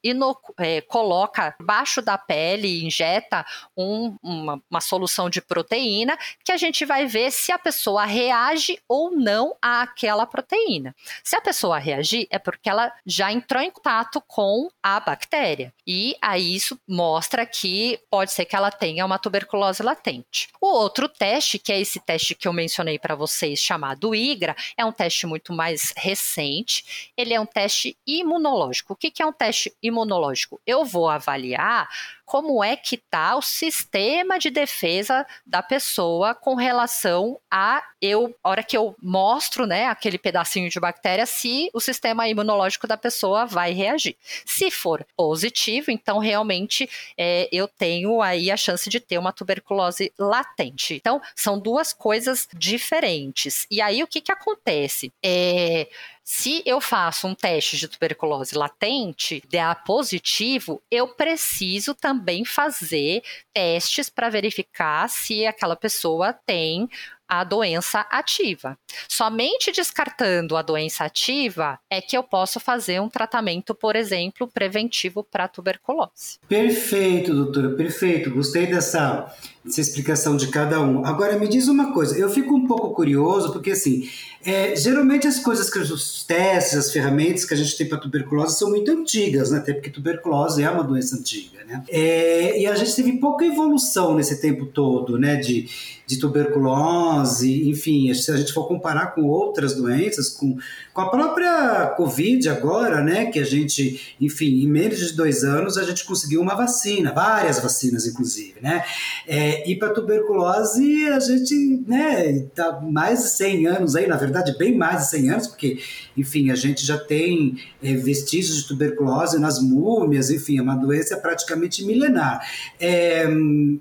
é, 0.58 0.82
coloca 0.82 1.56
baixo 1.60 2.02
da 2.02 2.18
pele 2.18 2.84
injeta 2.84 3.46
um, 3.78 4.18
uma, 4.22 4.62
uma 4.70 4.82
solução 4.82 5.30
de 5.30 5.42
proteína 5.42 6.18
que 6.44 6.52
a 6.52 6.58
gente 6.58 6.86
vai 6.86 7.06
ver 7.06 7.32
se 7.32 7.52
a 7.52 7.60
pessoa 7.60 8.06
reage 8.06 8.80
ou 8.88 9.12
não 9.12 9.56
àquela 9.62 10.26
proteína. 10.26 10.96
Se 11.24 11.36
a 11.36 11.42
pessoa 11.42 11.78
reagir, 11.78 12.28
é 12.30 12.40
porque 12.40 12.70
ela 12.70 12.92
já 13.06 13.32
entrou 13.32 13.62
em 13.62 13.72
contato 13.72 14.22
com 14.28 14.70
a 14.82 15.00
bactéria. 15.00 15.74
E 15.86 16.16
aí 16.22 16.56
isso 16.56 16.80
mostra 16.88 17.46
que 17.46 18.00
pode 18.10 18.32
ser 18.32 18.46
que 18.46 18.56
ela 18.56 18.72
tenha 18.72 19.06
uma 19.06 19.20
tuberculose 19.20 19.84
latente. 19.84 20.50
O 20.62 20.68
outro 20.68 21.08
teste, 21.08 21.60
que 21.60 21.72
é 21.72 21.80
esse 21.80 22.00
teste 22.00 22.36
que 22.36 22.48
eu 22.48 22.54
mencionei 22.54 22.98
para 22.98 23.16
vocês, 23.16 23.60
chamado 23.60 24.16
IGRA, 24.16 24.56
é 24.78 24.86
um 24.86 24.92
teste 24.92 25.26
muito 25.26 25.54
mais 25.54 25.94
recente. 25.96 27.12
Ele 27.18 27.34
é 27.34 27.40
um 27.40 27.46
teste 27.46 27.98
imunológico. 28.20 28.94
O 28.94 28.96
que, 28.96 29.12
é 29.22 29.26
um 29.26 29.34
teste 29.34 29.74
imunológico? 29.82 30.62
Eu 30.66 30.86
vou 30.86 31.10
avaliar 31.10 31.90
como 32.34 32.64
é 32.64 32.76
que 32.76 32.96
está 32.96 33.36
o 33.36 33.44
sistema 33.44 34.40
de 34.40 34.50
defesa 34.50 35.24
da 35.46 35.62
pessoa 35.62 36.34
com 36.34 36.56
relação 36.56 37.40
a 37.52 37.84
eu, 38.02 38.36
a 38.44 38.50
hora 38.50 38.64
que 38.64 38.76
eu 38.76 38.96
mostro, 39.00 39.68
né, 39.68 39.86
aquele 39.86 40.18
pedacinho 40.18 40.68
de 40.68 40.80
bactéria, 40.80 41.28
se 41.28 41.70
o 41.76 41.80
sistema 41.80 42.28
imunológico 42.28 42.88
da 42.88 42.98
pessoa 42.98 43.46
vai 43.46 43.72
reagir. 43.72 44.18
Se 44.44 44.72
for 44.72 45.06
positivo, 45.16 45.92
então 45.92 46.18
realmente 46.18 46.90
é, 47.16 47.48
eu 47.52 47.68
tenho 47.68 48.20
aí 48.20 48.50
a 48.50 48.58
chance 48.58 48.90
de 48.90 49.00
ter 49.00 49.20
uma 49.20 49.32
tuberculose 49.32 50.12
latente. 50.18 50.96
Então, 50.96 51.22
são 51.36 51.60
duas 51.60 51.94
coisas 51.94 52.48
diferentes. 52.52 53.68
E 53.70 53.80
aí 53.80 54.02
o 54.02 54.08
que, 54.08 54.22
que 54.22 54.32
acontece? 54.32 55.14
É, 55.24 55.88
se 56.24 56.64
eu 56.66 56.80
faço 56.80 57.28
um 57.28 57.36
teste 57.36 57.76
de 57.76 57.88
tuberculose 57.88 58.56
latente, 58.56 59.44
der 59.50 59.84
positivo, 59.84 60.82
eu 60.90 61.10
preciso 61.10 61.94
também 61.94 62.23
fazer 62.46 63.22
testes 63.54 64.10
para 64.10 64.30
verificar 64.30 65.10
se 65.10 65.46
aquela 65.46 65.76
pessoa 65.76 66.34
tem 66.34 66.90
a 67.28 67.44
doença 67.44 68.02
ativa. 68.12 68.78
Somente 69.10 69.72
descartando 69.72 70.56
a 70.56 70.62
doença 70.62 71.06
ativa 71.06 71.80
é 71.90 72.00
que 72.00 72.16
eu 72.16 72.22
posso 72.22 72.60
fazer 72.60 73.02
um 73.02 73.10
tratamento, 73.10 73.74
por 73.74 73.96
exemplo, 73.96 74.48
preventivo 74.48 75.24
para 75.24 75.48
tuberculose. 75.48 76.40
Perfeito, 76.48 77.34
doutora, 77.34 77.76
perfeito. 77.76 78.30
Gostei 78.30 78.68
dessa, 78.68 79.34
dessa 79.64 79.82
explicação 79.82 80.36
de 80.36 80.48
cada 80.48 80.82
um. 80.82 81.06
Agora 81.06 81.38
me 81.38 81.48
diz 81.48 81.68
uma 81.68 81.94
coisa, 81.94 82.18
eu 82.18 82.30
fico 82.30 82.54
um 82.56 82.68
pouco 82.68 82.92
curioso 82.92 83.52
porque 83.54 83.72
assim, 83.72 84.10
é, 84.46 84.76
geralmente 84.76 85.26
as 85.26 85.40
coisas 85.40 85.70
que 85.70 85.80
os 85.80 86.24
testes, 86.26 86.78
as 86.78 86.92
ferramentas 86.92 87.46
que 87.46 87.54
a 87.54 87.58
gente 87.58 87.78
tem 87.78 87.88
para 87.88 87.98
tuberculose 87.98 88.58
são 88.58 88.70
muito 88.70 88.92
antigas, 88.92 89.52
né? 89.52 89.60
Até 89.60 89.74
porque 89.74 89.90
tuberculose 89.90 90.62
é 90.62 90.70
uma 90.70 90.84
doença 90.84 91.16
antiga, 91.16 91.64
né? 91.66 91.84
É, 91.90 92.60
e 92.60 92.68
a 92.68 92.76
gente 92.76 92.94
teve 92.94 93.14
pouca 93.14 93.46
evolução 93.46 94.16
nesse 94.16 94.42
tempo 94.42 94.66
todo, 94.66 95.18
né? 95.18 95.38
De, 95.38 95.70
de 96.06 96.18
tuberculose, 96.18 97.70
enfim, 97.70 98.14
se 98.14 98.30
a 98.32 98.36
gente 98.36 98.52
for 98.52 98.68
comparar 98.68 99.16
com 99.16 99.24
outras 99.24 99.76
doenças, 99.76 100.30
com, 100.30 100.58
com 100.94 101.02
a 101.02 101.10
própria 101.10 101.88
Covid 101.98 102.48
agora, 102.50 103.02
né? 103.02 103.26
Que 103.26 103.40
a 103.40 103.44
gente, 103.44 104.16
enfim, 104.22 104.62
em 104.62 104.68
menos 104.68 105.00
de 105.00 105.14
dois 105.14 105.44
anos 105.44 105.78
a 105.78 105.84
gente 105.84 106.06
conseguiu 106.06 106.40
uma 106.40 106.54
vacina, 106.54 107.12
várias 107.12 107.60
vacinas, 107.60 108.06
inclusive, 108.06 108.62
né? 108.62 108.84
É, 109.28 109.70
e 109.70 109.76
para 109.76 109.90
tuberculose 109.90 111.08
a 111.08 111.20
gente, 111.20 111.84
né? 111.88 112.46
Tá 112.54 112.80
mais 112.80 113.24
de 113.24 113.30
100 113.30 113.68
anos 113.68 113.96
aí, 113.96 114.06
na 114.06 114.18
verdade 114.18 114.56
bem 114.58 114.78
mais 114.78 115.02
de 115.02 115.10
100 115.10 115.30
anos, 115.32 115.48
porque, 115.48 115.80
enfim, 116.16 116.52
a 116.52 116.56
gente 116.56 116.86
já 116.86 116.98
tem 116.98 117.58
é, 117.82 117.94
vestígios 117.96 118.62
de 118.62 118.68
tuberculose 118.68 119.40
nas 119.40 119.60
múmias, 119.60 120.30
enfim, 120.30 120.60
é 120.60 120.62
uma 120.62 120.76
doença 120.76 121.18
praticamente 121.18 121.84
milenar. 121.84 122.46
É, 122.80 123.26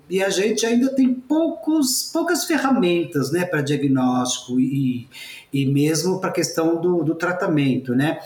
e 0.09 0.23
a 0.23 0.29
gente 0.31 0.65
ainda 0.65 0.89
tem 0.89 1.13
poucos, 1.13 2.09
poucas 2.11 2.45
ferramentas 2.45 3.31
né, 3.31 3.45
para 3.45 3.61
diagnóstico 3.61 4.59
e, 4.59 5.07
e 5.53 5.65
mesmo 5.65 6.19
para 6.19 6.29
a 6.29 6.33
questão 6.33 6.81
do, 6.81 7.03
do 7.03 7.15
tratamento, 7.15 7.93
né? 7.93 8.19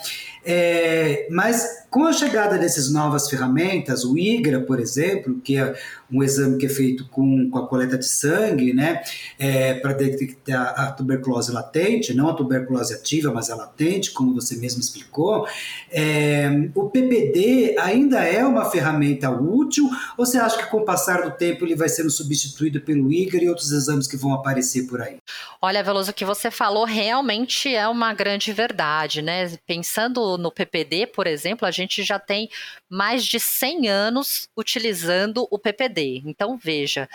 É, 0.46 1.28
mas 1.30 1.87
com 1.90 2.06
a 2.06 2.14
chegada 2.14 2.58
dessas 2.58 2.92
novas 2.92 3.30
ferramentas, 3.30 4.04
o 4.04 4.18
IGRA, 4.18 4.62
por 4.62 4.80
exemplo, 4.80 5.40
que 5.42 5.58
é 5.58 5.74
um 6.12 6.22
exame 6.24 6.58
que 6.58 6.66
é 6.66 6.70
feito 6.70 7.08
com, 7.10 7.50
com 7.50 7.58
a 7.60 7.68
coleta 7.68 7.98
de 7.98 8.06
sangue, 8.06 8.74
né, 8.74 9.02
é, 9.38 9.74
para 9.76 9.94
detectar 9.94 10.74
a 10.80 10.92
tuberculose 10.92 11.52
latente, 11.52 12.14
não 12.14 12.30
a 12.30 12.34
tuberculose 12.34 12.94
ativa, 12.94 13.32
mas 13.32 13.50
a 13.50 13.56
latente, 13.56 14.12
como 14.12 14.34
você 14.34 14.56
mesmo 14.56 14.80
explicou, 14.80 15.48
é, 15.92 16.70
o 16.76 16.90
PPD 16.90 17.76
ainda 17.80 18.24
é 18.24 18.46
uma 18.46 18.70
ferramenta 18.70 19.30
útil 19.30 19.90
ou 20.18 20.26
você 20.26 20.38
acha 20.38 20.58
que 20.58 20.70
com 20.70 20.78
o 20.78 20.86
passar 20.86 21.24
do 21.24 21.32
tempo 21.32 21.66
ele 21.66 21.76
vai 21.76 21.90
sendo 21.90 22.10
substituído 22.10 22.82
pelo 22.82 23.12
IGRA 23.12 23.44
e 23.44 23.50
outros 23.50 23.72
exames 23.72 24.08
que 24.08 24.18
vão 24.18 24.34
aparecer 24.34 24.88
por 24.88 25.02
aí? 25.02 25.18
Olha, 25.62 25.84
Veloso, 25.84 26.12
o 26.12 26.14
que 26.14 26.26
você 26.26 26.52
falou 26.52 26.86
realmente 26.86 27.74
é 27.74 27.88
uma 27.88 28.14
grande 28.14 28.54
verdade, 28.54 29.22
né? 29.22 29.52
Pensando 29.66 30.38
no 30.38 30.52
PPD, 30.52 31.08
por 31.08 31.26
exemplo, 31.28 31.68
a 31.68 31.72
gente 31.78 32.04
já 32.04 32.20
tem 32.20 32.50
mais 32.90 33.26
de 33.26 33.40
100 33.40 33.88
anos 33.88 34.50
utilizando 34.56 35.48
o 35.50 35.58
PPD. 35.60 36.24
Então, 36.26 36.58
veja, 36.58 37.08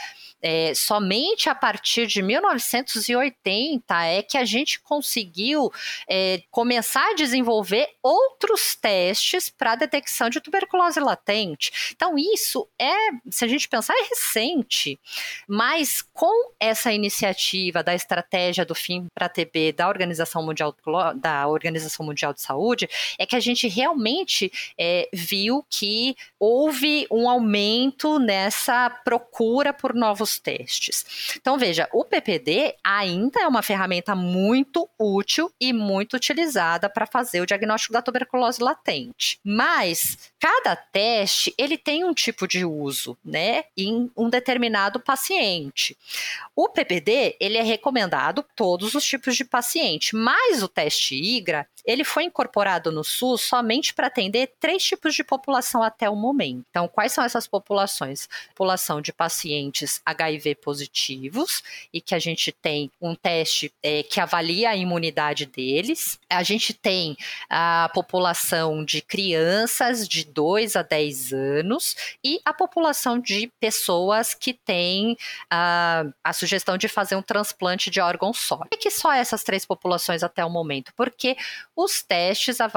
é, 0.42 0.74
somente 0.74 1.48
a 1.48 1.54
partir 1.54 2.06
de 2.06 2.20
1980 2.20 4.04
é 4.04 4.22
que 4.22 4.36
a 4.36 4.44
gente 4.44 4.80
conseguiu 4.80 5.72
é, 6.08 6.42
começar 6.50 7.10
a 7.10 7.14
desenvolver 7.14 7.88
outros 8.02 8.74
testes 8.74 9.48
para 9.48 9.76
detecção 9.76 10.28
de 10.28 10.40
tuberculose 10.40 10.98
latente. 10.98 11.92
Então, 11.94 12.16
isso 12.18 12.68
é, 12.78 12.94
se 13.30 13.44
a 13.44 13.48
gente 13.48 13.68
pensar, 13.68 13.94
é 13.94 14.08
recente, 14.08 14.98
mas 15.46 16.02
com 16.12 16.52
essa 16.58 16.92
iniciativa 16.92 17.82
da 17.82 17.94
estratégia 17.94 18.64
do 18.64 18.74
fim 18.74 19.06
para 19.14 19.28
TB 19.28 19.72
da 19.72 19.88
Organização 19.88 20.42
Mundial 20.42 20.74
da 21.14 21.46
Organização 21.46 22.04
Mundial 22.04 22.34
de 22.34 22.42
Saúde, 22.42 22.88
é 23.18 23.24
que 23.24 23.36
a 23.36 23.40
gente 23.40 23.68
realmente 23.68 24.50
é, 24.76 25.08
viu 25.12 25.64
que 25.70 26.16
houve 26.38 27.06
um 27.10 27.28
aumento 27.28 28.18
nessa 28.18 28.90
procura 28.90 29.72
por 29.72 29.94
novos 29.94 30.31
testes. 30.38 31.36
Então, 31.36 31.58
veja, 31.58 31.88
o 31.92 32.04
PPD 32.04 32.74
ainda 32.82 33.40
é 33.40 33.46
uma 33.46 33.62
ferramenta 33.62 34.14
muito 34.14 34.88
útil 34.98 35.52
e 35.60 35.72
muito 35.72 36.14
utilizada 36.14 36.88
para 36.88 37.06
fazer 37.06 37.40
o 37.40 37.46
diagnóstico 37.46 37.92
da 37.92 38.02
tuberculose 38.02 38.62
latente. 38.62 39.38
Mas 39.44 40.30
cada 40.38 40.76
teste 40.76 41.54
ele 41.56 41.76
tem 41.78 42.04
um 42.04 42.14
tipo 42.14 42.46
de 42.46 42.64
uso, 42.64 43.16
né, 43.24 43.64
em 43.76 44.10
um 44.16 44.28
determinado 44.28 45.00
paciente. 45.00 45.96
O 46.54 46.68
PPD 46.68 47.36
ele 47.40 47.58
é 47.58 47.62
recomendado 47.62 48.44
todos 48.54 48.94
os 48.94 49.04
tipos 49.04 49.36
de 49.36 49.44
paciente, 49.44 50.14
mas 50.14 50.62
o 50.62 50.68
teste 50.68 51.14
IGRA 51.14 51.66
ele 51.84 52.04
foi 52.04 52.24
incorporado 52.24 52.92
no 52.92 53.02
SUS 53.02 53.42
somente 53.42 53.92
para 53.92 54.06
atender 54.06 54.52
três 54.60 54.82
tipos 54.82 55.14
de 55.14 55.24
população 55.24 55.82
até 55.82 56.08
o 56.08 56.16
momento. 56.16 56.64
Então, 56.70 56.88
quais 56.88 57.12
são 57.12 57.24
essas 57.24 57.46
populações? 57.46 58.28
População 58.50 59.00
de 59.00 59.12
pacientes 59.12 60.00
HIV 60.04 60.56
positivos 60.56 61.62
e 61.92 62.00
que 62.00 62.14
a 62.14 62.18
gente 62.18 62.52
tem 62.52 62.90
um 63.00 63.14
teste 63.14 63.72
é, 63.82 64.02
que 64.02 64.20
avalia 64.20 64.70
a 64.70 64.76
imunidade 64.76 65.46
deles. 65.46 66.18
A 66.30 66.42
gente 66.42 66.72
tem 66.72 67.16
a 67.48 67.90
população 67.92 68.84
de 68.84 69.00
crianças 69.00 70.06
de 70.06 70.24
2 70.24 70.76
a 70.76 70.82
10 70.82 71.32
anos 71.32 71.96
e 72.22 72.40
a 72.44 72.52
população 72.52 73.18
de 73.18 73.50
pessoas 73.60 74.34
que 74.34 74.54
têm 74.54 75.16
a, 75.50 76.04
a 76.22 76.32
sugestão 76.32 76.78
de 76.78 76.88
fazer 76.88 77.16
um 77.16 77.22
transplante 77.22 77.90
de 77.90 78.00
órgão 78.00 78.32
só. 78.32 78.58
Por 78.58 78.78
que 78.78 78.90
só 78.90 79.12
essas 79.12 79.42
três 79.42 79.64
populações 79.64 80.22
até 80.22 80.44
o 80.44 80.50
momento? 80.50 80.92
Porque 80.94 81.36
os 81.74 82.02
testes, 82.02 82.58
a 82.60 82.70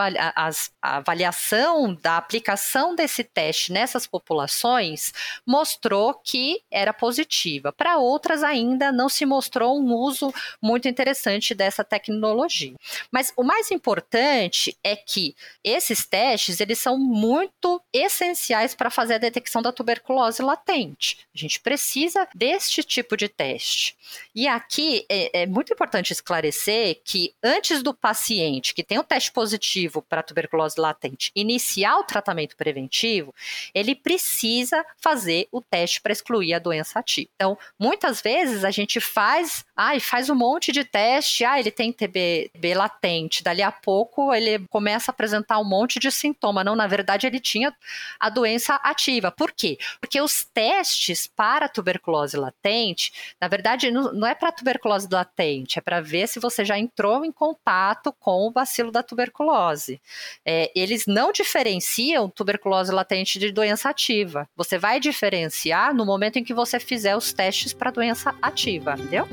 avaliação 0.81 1.93
da 1.95 2.17
aplicação 2.17 2.95
desse 2.95 3.23
teste 3.23 3.73
nessas 3.73 4.07
populações 4.07 5.13
mostrou 5.45 6.13
que 6.13 6.61
era 6.71 6.93
positiva. 6.93 7.73
Para 7.73 7.97
outras, 7.97 8.41
ainda 8.43 8.91
não 8.91 9.09
se 9.09 9.25
mostrou 9.25 9.77
um 9.77 9.93
uso 9.93 10.33
muito 10.61 10.87
interessante 10.87 11.53
dessa 11.53 11.83
tecnologia. 11.83 12.75
Mas 13.11 13.33
o 13.35 13.43
mais 13.43 13.69
importante 13.69 14.77
é 14.83 14.95
que 14.95 15.35
esses 15.63 16.05
testes 16.05 16.61
eles 16.61 16.79
são 16.79 16.97
muito 16.97 17.81
essenciais 17.91 18.73
para 18.73 18.89
fazer 18.89 19.15
a 19.15 19.19
detecção 19.19 19.61
da 19.61 19.73
tuberculose 19.73 20.41
latente. 20.41 21.19
A 21.35 21.37
gente 21.37 21.59
precisa 21.59 22.27
deste 22.33 22.83
tipo 22.83 23.17
de 23.17 23.27
teste. 23.27 23.95
E 24.33 24.47
aqui 24.47 25.05
é, 25.09 25.41
é 25.41 25.45
muito 25.45 25.73
importante 25.73 26.13
esclarecer 26.13 27.01
que 27.03 27.33
antes 27.43 27.83
do 27.83 27.93
paciente 27.93 28.73
que 28.73 28.84
tem 28.85 28.99
um 28.99 29.03
teste 29.03 29.31
positivo 29.31 30.01
para 30.01 30.23
tuberculose 30.23 30.79
latente 30.79 31.31
iniciar 31.35 31.97
o 31.97 32.03
tratamento 32.03 32.55
preventivo, 32.55 33.33
ele 33.73 33.95
precisa 33.95 34.85
fazer 34.97 35.47
o 35.51 35.61
teste 35.61 36.01
para 36.01 36.11
excluir 36.11 36.53
a 36.53 36.59
doença 36.59 36.99
ativa. 36.99 37.29
Então, 37.35 37.57
muitas 37.79 38.21
vezes 38.21 38.63
a 38.63 38.71
gente 38.71 38.99
faz, 38.99 39.65
ai, 39.75 39.99
faz 39.99 40.29
um 40.29 40.35
monte 40.35 40.71
de 40.71 40.83
teste, 40.83 41.43
ah, 41.43 41.59
ele 41.59 41.71
tem 41.71 41.91
TB, 41.91 42.51
TB 42.53 42.73
latente, 42.75 43.43
dali 43.43 43.61
a 43.61 43.71
pouco 43.71 44.33
ele 44.33 44.65
começa 44.69 45.11
a 45.11 45.13
apresentar 45.13 45.59
um 45.59 45.63
monte 45.63 45.99
de 45.99 46.11
sintoma. 46.11 46.63
Não, 46.63 46.75
na 46.75 46.87
verdade 46.87 47.27
ele 47.27 47.39
tinha 47.39 47.75
a 48.19 48.29
doença 48.29 48.75
ativa. 48.75 49.31
Por 49.31 49.51
quê? 49.51 49.77
Porque 49.99 50.21
os 50.21 50.45
testes 50.45 51.27
para 51.27 51.67
tuberculose 51.67 52.37
latente, 52.37 53.11
na 53.39 53.47
verdade, 53.47 53.91
não 53.91 54.27
é 54.27 54.35
para 54.35 54.51
tuberculose 54.51 55.07
latente, 55.11 55.79
é 55.79 55.81
para 55.81 56.01
ver 56.01 56.27
se 56.27 56.39
você 56.39 56.63
já 56.63 56.77
entrou 56.77 57.25
em 57.25 57.31
contato 57.31 58.13
com 58.19 58.47
o 58.47 58.51
bacilo 58.51 58.74
da 58.83 59.03
tuberculose. 59.03 60.01
É, 60.45 60.71
eles 60.75 61.05
não 61.05 61.31
diferenciam 61.31 62.29
tuberculose 62.29 62.91
latente 62.91 63.39
de 63.39 63.51
doença 63.51 63.89
ativa. 63.89 64.47
Você 64.55 64.77
vai 64.77 64.99
diferenciar 64.99 65.93
no 65.93 66.05
momento 66.05 66.37
em 66.37 66.43
que 66.43 66.53
você 66.53 66.79
fizer 66.79 67.15
os 67.15 67.33
testes 67.33 67.73
para 67.73 67.91
doença 67.91 68.35
ativa, 68.41 68.95
entendeu? 68.97 69.27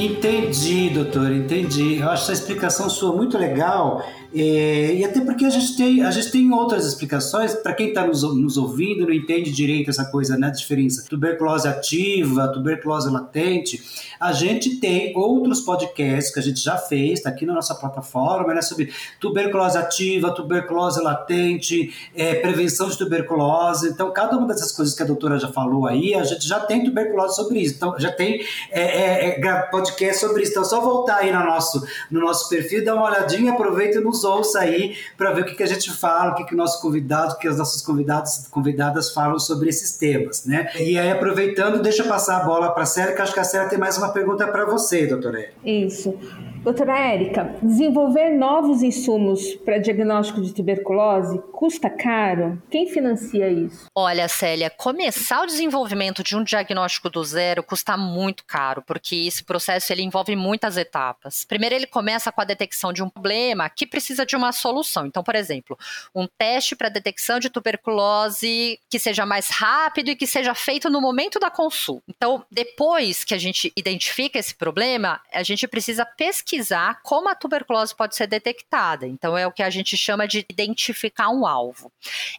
Entendi, 0.00 0.90
doutor, 0.90 1.32
entendi. 1.32 1.98
Eu 1.98 2.08
acho 2.10 2.22
essa 2.24 2.32
explicação 2.32 2.88
sua 2.88 3.12
muito 3.12 3.36
legal 3.36 4.04
é, 4.34 4.94
e 4.94 5.04
até 5.04 5.20
porque 5.20 5.46
a 5.46 5.50
gente 5.50 5.74
tem, 5.76 6.02
a 6.02 6.10
gente 6.10 6.30
tem 6.30 6.52
outras 6.52 6.84
explicações, 6.84 7.54
para 7.54 7.72
quem 7.72 7.88
está 7.88 8.06
nos, 8.06 8.22
nos, 8.22 8.58
ouvindo, 8.58 9.06
não 9.06 9.12
entende 9.12 9.50
direito 9.50 9.88
essa 9.88 10.04
coisa, 10.04 10.36
né, 10.36 10.48
a 10.48 10.50
diferença. 10.50 11.06
Tuberculose 11.08 11.66
ativa, 11.66 12.48
tuberculose 12.48 13.10
latente. 13.10 13.82
A 14.20 14.32
gente 14.32 14.76
tem 14.80 15.16
outros 15.16 15.62
podcasts 15.62 16.32
que 16.32 16.40
a 16.40 16.42
gente 16.42 16.60
já 16.60 16.76
fez, 16.76 17.20
está 17.20 17.30
aqui 17.30 17.46
na 17.46 17.54
nossa 17.54 17.74
plataforma, 17.74 18.52
né, 18.52 18.60
sobre 18.60 18.92
tuberculose 19.18 19.78
ativa, 19.78 20.30
tuberculose 20.30 21.00
latente, 21.00 21.94
é, 22.14 22.34
prevenção 22.34 22.90
de 22.90 22.98
tuberculose. 22.98 23.88
Então, 23.88 24.12
cada 24.12 24.36
uma 24.36 24.46
dessas 24.46 24.72
coisas 24.72 24.94
que 24.94 25.02
a 25.02 25.06
doutora 25.06 25.38
já 25.38 25.48
falou 25.48 25.86
aí, 25.86 26.14
a 26.14 26.24
gente 26.24 26.46
já 26.46 26.60
tem 26.60 26.84
tuberculose 26.84 27.34
sobre 27.34 27.60
isso. 27.60 27.76
Então, 27.76 27.98
já 27.98 28.12
tem 28.12 28.44
é, 28.70 28.82
é, 28.82 29.40
é 29.40 29.62
podcast 29.70 30.20
sobre 30.20 30.42
isso. 30.42 30.52
Então, 30.52 30.64
só 30.64 30.82
voltar 30.82 31.18
aí 31.18 31.32
no 31.32 31.42
nosso, 31.44 31.82
no 32.10 32.20
nosso 32.20 32.46
perfil, 32.50 32.84
dar 32.84 32.94
uma 32.94 33.06
olhadinha, 33.06 33.52
aproveita 33.52 33.98
e 33.98 34.00
nos 34.02 34.18
ouça 34.28 34.60
aí 34.60 34.96
para 35.16 35.32
ver 35.32 35.42
o 35.42 35.44
que, 35.44 35.54
que 35.54 35.62
a 35.62 35.66
gente 35.66 35.90
fala, 35.90 36.32
o 36.32 36.34
que, 36.34 36.44
que 36.44 36.54
o 36.54 36.56
nosso 36.56 36.80
convidado, 36.80 37.34
o 37.34 37.38
que 37.38 37.48
as 37.48 37.56
nossas 37.56 37.82
convidados, 37.82 38.46
convidadas 38.50 39.12
falam 39.12 39.38
sobre 39.38 39.68
esses 39.68 39.96
temas, 39.96 40.44
né? 40.44 40.70
E 40.78 40.98
aí, 40.98 41.10
aproveitando, 41.10 41.82
deixa 41.82 42.02
eu 42.02 42.08
passar 42.08 42.38
a 42.38 42.44
bola 42.44 42.70
para 42.72 42.82
a 42.82 42.86
Célia, 42.86 43.14
que 43.14 43.22
acho 43.22 43.32
que 43.32 43.40
a 43.40 43.44
Célia 43.44 43.68
tem 43.68 43.78
mais 43.78 43.96
uma 43.96 44.10
pergunta 44.10 44.46
para 44.46 44.64
você, 44.64 45.06
doutora. 45.06 45.50
Isso. 45.64 46.18
Doutora 46.68 46.98
Érica, 46.98 47.56
desenvolver 47.62 48.36
novos 48.36 48.82
insumos 48.82 49.54
para 49.64 49.78
diagnóstico 49.78 50.42
de 50.42 50.52
tuberculose 50.52 51.40
custa 51.50 51.88
caro? 51.88 52.62
Quem 52.70 52.86
financia 52.86 53.48
isso? 53.48 53.86
Olha, 53.94 54.28
Célia, 54.28 54.68
começar 54.68 55.40
o 55.40 55.46
desenvolvimento 55.46 56.22
de 56.22 56.36
um 56.36 56.44
diagnóstico 56.44 57.08
do 57.08 57.24
zero 57.24 57.62
custa 57.62 57.96
muito 57.96 58.44
caro, 58.44 58.82
porque 58.86 59.16
esse 59.16 59.42
processo 59.42 59.90
ele 59.94 60.02
envolve 60.02 60.36
muitas 60.36 60.76
etapas. 60.76 61.42
Primeiro, 61.46 61.74
ele 61.74 61.86
começa 61.86 62.30
com 62.30 62.42
a 62.42 62.44
detecção 62.44 62.92
de 62.92 63.02
um 63.02 63.08
problema 63.08 63.70
que 63.70 63.86
precisa 63.86 64.26
de 64.26 64.36
uma 64.36 64.52
solução. 64.52 65.06
Então, 65.06 65.22
por 65.22 65.36
exemplo, 65.36 65.74
um 66.14 66.26
teste 66.26 66.76
para 66.76 66.90
detecção 66.90 67.40
de 67.40 67.48
tuberculose 67.48 68.78
que 68.90 68.98
seja 68.98 69.24
mais 69.24 69.48
rápido 69.48 70.10
e 70.10 70.16
que 70.16 70.26
seja 70.26 70.54
feito 70.54 70.90
no 70.90 71.00
momento 71.00 71.40
da 71.40 71.50
consulta. 71.50 72.04
Então, 72.06 72.44
depois 72.52 73.24
que 73.24 73.32
a 73.32 73.38
gente 73.38 73.72
identifica 73.74 74.38
esse 74.38 74.54
problema, 74.54 75.18
a 75.32 75.42
gente 75.42 75.66
precisa 75.66 76.04
pesquisar 76.04 76.57
pesquisar 76.58 77.00
como 77.02 77.28
a 77.28 77.34
tuberculose 77.34 77.94
pode 77.94 78.16
ser 78.16 78.26
detectada. 78.26 79.06
Então, 79.06 79.36
é 79.38 79.46
o 79.46 79.52
que 79.52 79.62
a 79.62 79.70
gente 79.70 79.96
chama 79.96 80.26
de 80.26 80.44
identificar 80.48 81.28
um 81.30 81.46
alvo. 81.46 81.92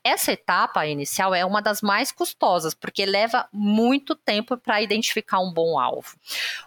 Essa 0.04 0.34
etapa 0.34 0.86
inicial 0.86 1.34
é 1.34 1.46
uma 1.46 1.62
das 1.62 1.82
mais 1.82 2.12
custosas, 2.12 2.74
porque 2.74 3.06
leva 3.06 3.48
muito 3.52 4.16
tempo 4.16 4.58
para 4.58 4.82
identificar 4.82 5.40
um 5.40 5.52
bom 5.52 5.80
alvo. 5.80 6.18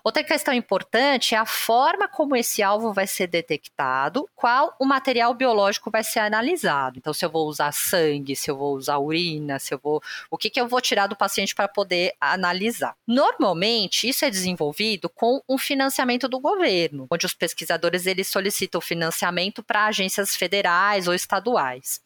Outra 0.02 0.24
questão 0.24 0.54
importante 0.54 1.34
é 1.34 1.38
a 1.38 1.46
forma 1.46 2.08
como 2.08 2.34
esse 2.34 2.62
alvo 2.62 2.92
vai 2.92 3.06
ser 3.06 3.26
detectado, 3.26 4.28
qual 4.34 4.74
o 4.78 4.84
material 4.84 5.34
biológico 5.34 5.90
vai 5.90 6.02
ser 6.02 6.20
analisado. 6.20 6.98
Então, 6.98 7.12
se 7.12 7.24
eu 7.24 7.30
vou 7.30 7.46
usar 7.46 7.72
sangue, 7.72 8.34
se 8.34 8.50
eu 8.50 8.56
vou 8.56 8.74
usar 8.74 8.98
urina, 8.98 9.58
se 9.58 9.74
eu 9.74 9.78
vou. 9.82 10.02
O 10.30 10.38
que, 10.38 10.48
que 10.48 10.60
eu 10.60 10.68
vou 10.68 10.80
tirar 10.80 11.06
do 11.06 11.16
paciente 11.16 11.54
para 11.54 11.68
poder 11.68 12.14
analisar? 12.20 12.94
Normalmente, 13.06 14.08
isso 14.08 14.24
é 14.24 14.30
desenvolvido 14.30 15.08
com 15.08 15.42
um 15.48 15.58
financiamento 15.58 16.28
do 16.28 16.40
governo, 16.40 17.06
onde 17.10 17.26
os 17.26 17.31
os 17.32 17.34
pesquisadores 17.34 18.06
eles 18.06 18.28
solicitam 18.28 18.80
financiamento 18.80 19.62
para 19.62 19.86
agências 19.86 20.36
federais 20.36 21.08
ou 21.08 21.14
estaduais. 21.14 22.00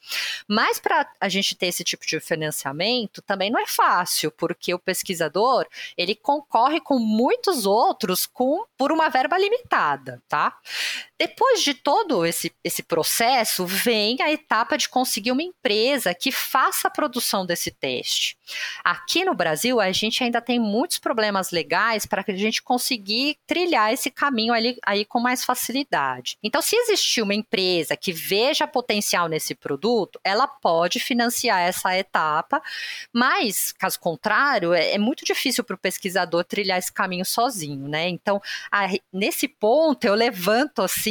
Mas 0.48 0.78
para 0.78 1.10
a 1.20 1.28
gente 1.28 1.54
ter 1.54 1.66
esse 1.66 1.82
tipo 1.82 2.06
de 2.06 2.20
financiamento 2.20 3.20
também 3.22 3.50
não 3.50 3.60
é 3.60 3.66
fácil, 3.66 4.30
porque 4.30 4.72
o 4.72 4.78
pesquisador 4.78 5.66
ele 5.96 6.14
concorre 6.14 6.80
com 6.80 6.98
muitos 6.98 7.66
outros 7.66 8.26
com 8.26 8.64
por 8.76 8.92
uma 8.92 9.08
verba 9.08 9.36
limitada, 9.38 10.22
tá? 10.28 10.56
Depois 11.18 11.62
de 11.62 11.72
todo 11.72 12.26
esse, 12.26 12.52
esse 12.62 12.82
processo, 12.82 13.64
vem 13.64 14.20
a 14.20 14.30
etapa 14.30 14.76
de 14.76 14.86
conseguir 14.86 15.32
uma 15.32 15.42
empresa 15.42 16.14
que 16.14 16.30
faça 16.30 16.88
a 16.88 16.90
produção 16.90 17.46
desse 17.46 17.70
teste. 17.70 18.36
Aqui 18.84 19.24
no 19.24 19.34
Brasil, 19.34 19.80
a 19.80 19.90
gente 19.92 20.22
ainda 20.22 20.42
tem 20.42 20.58
muitos 20.58 20.98
problemas 20.98 21.50
legais 21.50 22.04
para 22.04 22.22
que 22.22 22.32
a 22.32 22.36
gente 22.36 22.62
conseguir 22.62 23.38
trilhar 23.46 23.92
esse 23.92 24.10
caminho 24.10 24.52
ali, 24.52 24.78
aí 24.84 25.06
com 25.06 25.18
mais 25.18 25.42
facilidade. 25.42 26.36
Então, 26.42 26.60
se 26.60 26.76
existir 26.76 27.22
uma 27.22 27.34
empresa 27.34 27.96
que 27.96 28.12
veja 28.12 28.66
potencial 28.66 29.26
nesse 29.26 29.54
produto, 29.54 30.20
ela 30.22 30.46
pode 30.46 31.00
financiar 31.00 31.60
essa 31.60 31.96
etapa, 31.96 32.62
mas, 33.10 33.72
caso 33.72 33.98
contrário, 33.98 34.74
é, 34.74 34.92
é 34.92 34.98
muito 34.98 35.24
difícil 35.24 35.64
para 35.64 35.74
o 35.76 35.78
pesquisador 35.78 36.44
trilhar 36.44 36.78
esse 36.78 36.92
caminho 36.92 37.24
sozinho, 37.24 37.88
né? 37.88 38.08
Então, 38.08 38.40
a, 38.70 38.86
nesse 39.10 39.48
ponto, 39.48 40.04
eu 40.04 40.14
levanto, 40.14 40.82
assim, 40.82 41.05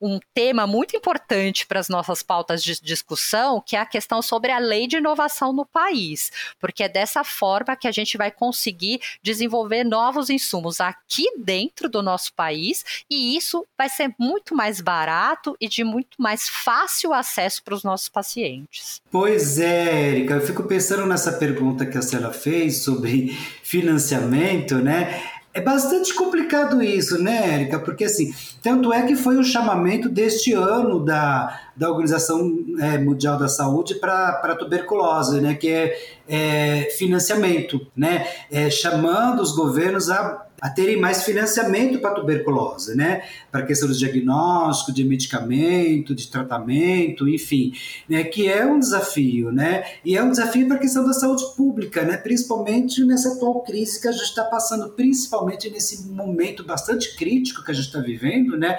um 0.00 0.18
tema 0.34 0.66
muito 0.66 0.96
importante 0.96 1.66
para 1.66 1.80
as 1.80 1.88
nossas 1.88 2.22
pautas 2.22 2.62
de 2.62 2.80
discussão, 2.80 3.60
que 3.60 3.76
é 3.76 3.80
a 3.80 3.86
questão 3.86 4.22
sobre 4.22 4.50
a 4.50 4.58
lei 4.58 4.86
de 4.86 4.96
inovação 4.96 5.52
no 5.52 5.64
país, 5.64 6.30
porque 6.58 6.82
é 6.82 6.88
dessa 6.88 7.24
forma 7.24 7.76
que 7.76 7.88
a 7.88 7.92
gente 7.92 8.16
vai 8.16 8.30
conseguir 8.30 9.00
desenvolver 9.22 9.84
novos 9.84 10.30
insumos 10.30 10.80
aqui 10.80 11.24
dentro 11.38 11.88
do 11.88 12.02
nosso 12.02 12.32
país 12.34 12.84
e 13.10 13.36
isso 13.36 13.66
vai 13.76 13.88
ser 13.88 14.14
muito 14.18 14.54
mais 14.54 14.80
barato 14.80 15.56
e 15.60 15.68
de 15.68 15.84
muito 15.84 16.20
mais 16.20 16.48
fácil 16.48 17.12
acesso 17.12 17.62
para 17.62 17.74
os 17.74 17.82
nossos 17.82 18.08
pacientes. 18.08 19.00
Pois 19.10 19.58
é, 19.58 20.10
Erika, 20.10 20.34
eu 20.34 20.46
fico 20.46 20.64
pensando 20.64 21.06
nessa 21.06 21.32
pergunta 21.32 21.86
que 21.86 21.98
a 21.98 22.02
Cela 22.02 22.32
fez 22.32 22.78
sobre 22.78 23.36
financiamento, 23.62 24.76
né? 24.76 25.37
É 25.58 25.60
bastante 25.60 26.14
complicado 26.14 26.80
isso, 26.80 27.20
né, 27.20 27.54
Érica? 27.54 27.80
Porque 27.80 28.04
assim, 28.04 28.32
tanto 28.62 28.92
é 28.92 29.02
que 29.02 29.16
foi 29.16 29.36
o 29.36 29.42
chamamento 29.42 30.08
deste 30.08 30.52
ano 30.52 31.04
da, 31.04 31.62
da 31.74 31.90
Organização 31.90 32.64
é, 32.78 32.96
Mundial 32.96 33.36
da 33.36 33.48
Saúde 33.48 33.96
para 33.96 34.54
tuberculose, 34.54 35.40
né? 35.40 35.54
Que 35.54 35.68
é, 35.68 35.98
é 36.28 36.94
financiamento, 36.96 37.84
né? 37.96 38.24
É, 38.52 38.70
chamando 38.70 39.42
os 39.42 39.50
governos 39.50 40.08
a 40.08 40.46
a 40.60 40.68
terem 40.68 40.96
mais 40.96 41.22
financiamento 41.22 41.98
para 42.00 42.14
tuberculose, 42.14 42.96
né? 42.96 43.22
Para 43.50 43.60
a 43.60 43.66
questão 43.66 43.88
do 43.88 43.94
diagnóstico, 43.94 44.92
de 44.92 45.04
medicamento, 45.04 46.14
de 46.14 46.28
tratamento, 46.28 47.28
enfim, 47.28 47.72
né? 48.08 48.24
Que 48.24 48.48
é 48.48 48.66
um 48.66 48.78
desafio, 48.78 49.52
né? 49.52 49.84
E 50.04 50.16
é 50.16 50.22
um 50.22 50.30
desafio 50.30 50.66
para 50.66 50.76
a 50.76 50.80
questão 50.80 51.06
da 51.06 51.12
saúde 51.12 51.44
pública, 51.56 52.02
né? 52.02 52.16
Principalmente 52.16 53.04
nessa 53.04 53.34
atual 53.34 53.60
crise 53.62 54.00
que 54.00 54.08
a 54.08 54.12
gente 54.12 54.24
está 54.24 54.44
passando, 54.44 54.90
principalmente 54.90 55.70
nesse 55.70 56.08
momento 56.08 56.64
bastante 56.64 57.16
crítico 57.16 57.64
que 57.64 57.70
a 57.70 57.74
gente 57.74 57.86
está 57.86 58.00
vivendo, 58.00 58.56
né? 58.56 58.78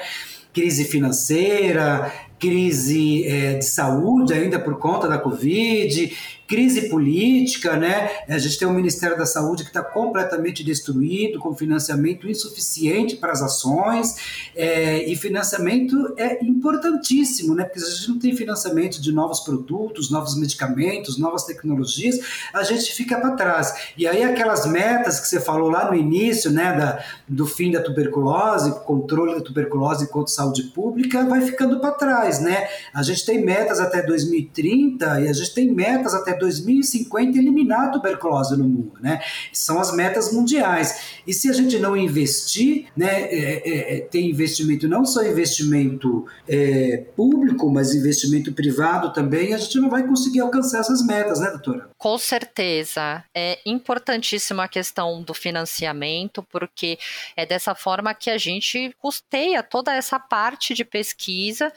Crise 0.53 0.83
financeira, 0.83 2.11
crise 2.39 3.25
é, 3.27 3.55
de 3.55 3.65
saúde 3.65 4.33
ainda 4.33 4.59
por 4.59 4.79
conta 4.79 5.07
da 5.07 5.17
Covid, 5.17 6.11
crise 6.49 6.89
política, 6.89 7.77
né? 7.77 8.09
A 8.27 8.39
gente 8.39 8.57
tem 8.57 8.67
um 8.67 8.73
Ministério 8.73 9.15
da 9.15 9.25
Saúde 9.25 9.63
que 9.63 9.69
está 9.69 9.83
completamente 9.83 10.63
destruído, 10.63 11.37
com 11.37 11.55
financiamento 11.55 12.27
insuficiente 12.27 13.15
para 13.15 13.31
as 13.31 13.43
ações, 13.43 14.15
é, 14.55 15.07
e 15.07 15.15
financiamento 15.15 16.11
é 16.17 16.43
importantíssimo, 16.43 17.53
né? 17.53 17.65
Porque 17.65 17.79
se 17.79 17.85
a 17.85 17.95
gente 17.95 18.09
não 18.09 18.17
tem 18.17 18.35
financiamento 18.35 18.99
de 18.99 19.11
novos 19.11 19.41
produtos, 19.41 20.09
novos 20.09 20.35
medicamentos, 20.35 21.19
novas 21.19 21.43
tecnologias, 21.43 22.19
a 22.51 22.63
gente 22.63 22.91
fica 22.93 23.19
para 23.21 23.35
trás. 23.35 23.91
E 23.95 24.07
aí 24.07 24.23
aquelas 24.23 24.65
metas 24.65 25.19
que 25.19 25.27
você 25.27 25.39
falou 25.39 25.69
lá 25.69 25.91
no 25.91 25.95
início, 25.95 26.49
né, 26.49 26.75
da, 26.75 27.03
do 27.27 27.45
fim 27.45 27.71
da 27.71 27.79
tuberculose, 27.79 28.71
controle 28.85 29.35
da 29.35 29.41
tuberculose 29.41 30.05
enquanto 30.05 30.31
saúde 30.31 30.63
pública, 30.63 31.23
vai 31.25 31.41
ficando 31.41 31.79
para 31.79 31.91
trás, 31.91 32.28
né? 32.37 32.67
A 32.93 33.01
gente 33.01 33.25
tem 33.25 33.43
metas 33.43 33.79
até 33.79 34.03
2030 34.03 35.21
e 35.21 35.27
a 35.27 35.33
gente 35.33 35.53
tem 35.53 35.71
metas 35.71 36.13
até 36.13 36.37
2050 36.37 37.37
eliminar 37.37 37.87
a 37.87 37.89
tuberculose 37.89 38.55
no 38.55 38.65
mundo, 38.65 38.93
né? 38.99 39.21
São 39.51 39.79
as 39.79 39.91
metas 39.95 40.31
mundiais. 40.31 41.21
E 41.25 41.33
se 41.33 41.49
a 41.49 41.53
gente 41.53 41.79
não 41.79 41.97
investir, 41.97 42.87
né, 42.95 43.23
é, 43.23 43.69
é, 43.69 43.97
é 43.97 44.01
tem 44.01 44.29
investimento, 44.29 44.87
não 44.87 45.05
só 45.05 45.23
investimento 45.23 46.25
é, 46.47 47.05
público, 47.15 47.69
mas 47.69 47.95
investimento 47.95 48.51
privado 48.53 49.13
também, 49.13 49.53
a 49.53 49.57
gente 49.57 49.79
não 49.79 49.89
vai 49.89 50.05
conseguir 50.05 50.41
alcançar 50.41 50.79
essas 50.79 51.05
metas, 51.05 51.39
né, 51.39 51.49
doutora? 51.49 51.89
Com 51.97 52.17
certeza. 52.17 53.23
É 53.33 53.59
importantíssima 53.65 54.63
a 54.63 54.67
questão 54.67 55.21
do 55.21 55.33
financiamento, 55.33 56.43
porque 56.43 56.97
é 57.35 57.45
dessa 57.45 57.73
forma 57.73 58.13
que 58.13 58.29
a 58.29 58.37
gente 58.37 58.93
custeia 58.99 59.63
toda 59.63 59.93
essa 59.93 60.19
parte 60.19 60.73
de 60.73 60.83
pesquisa 60.83 61.71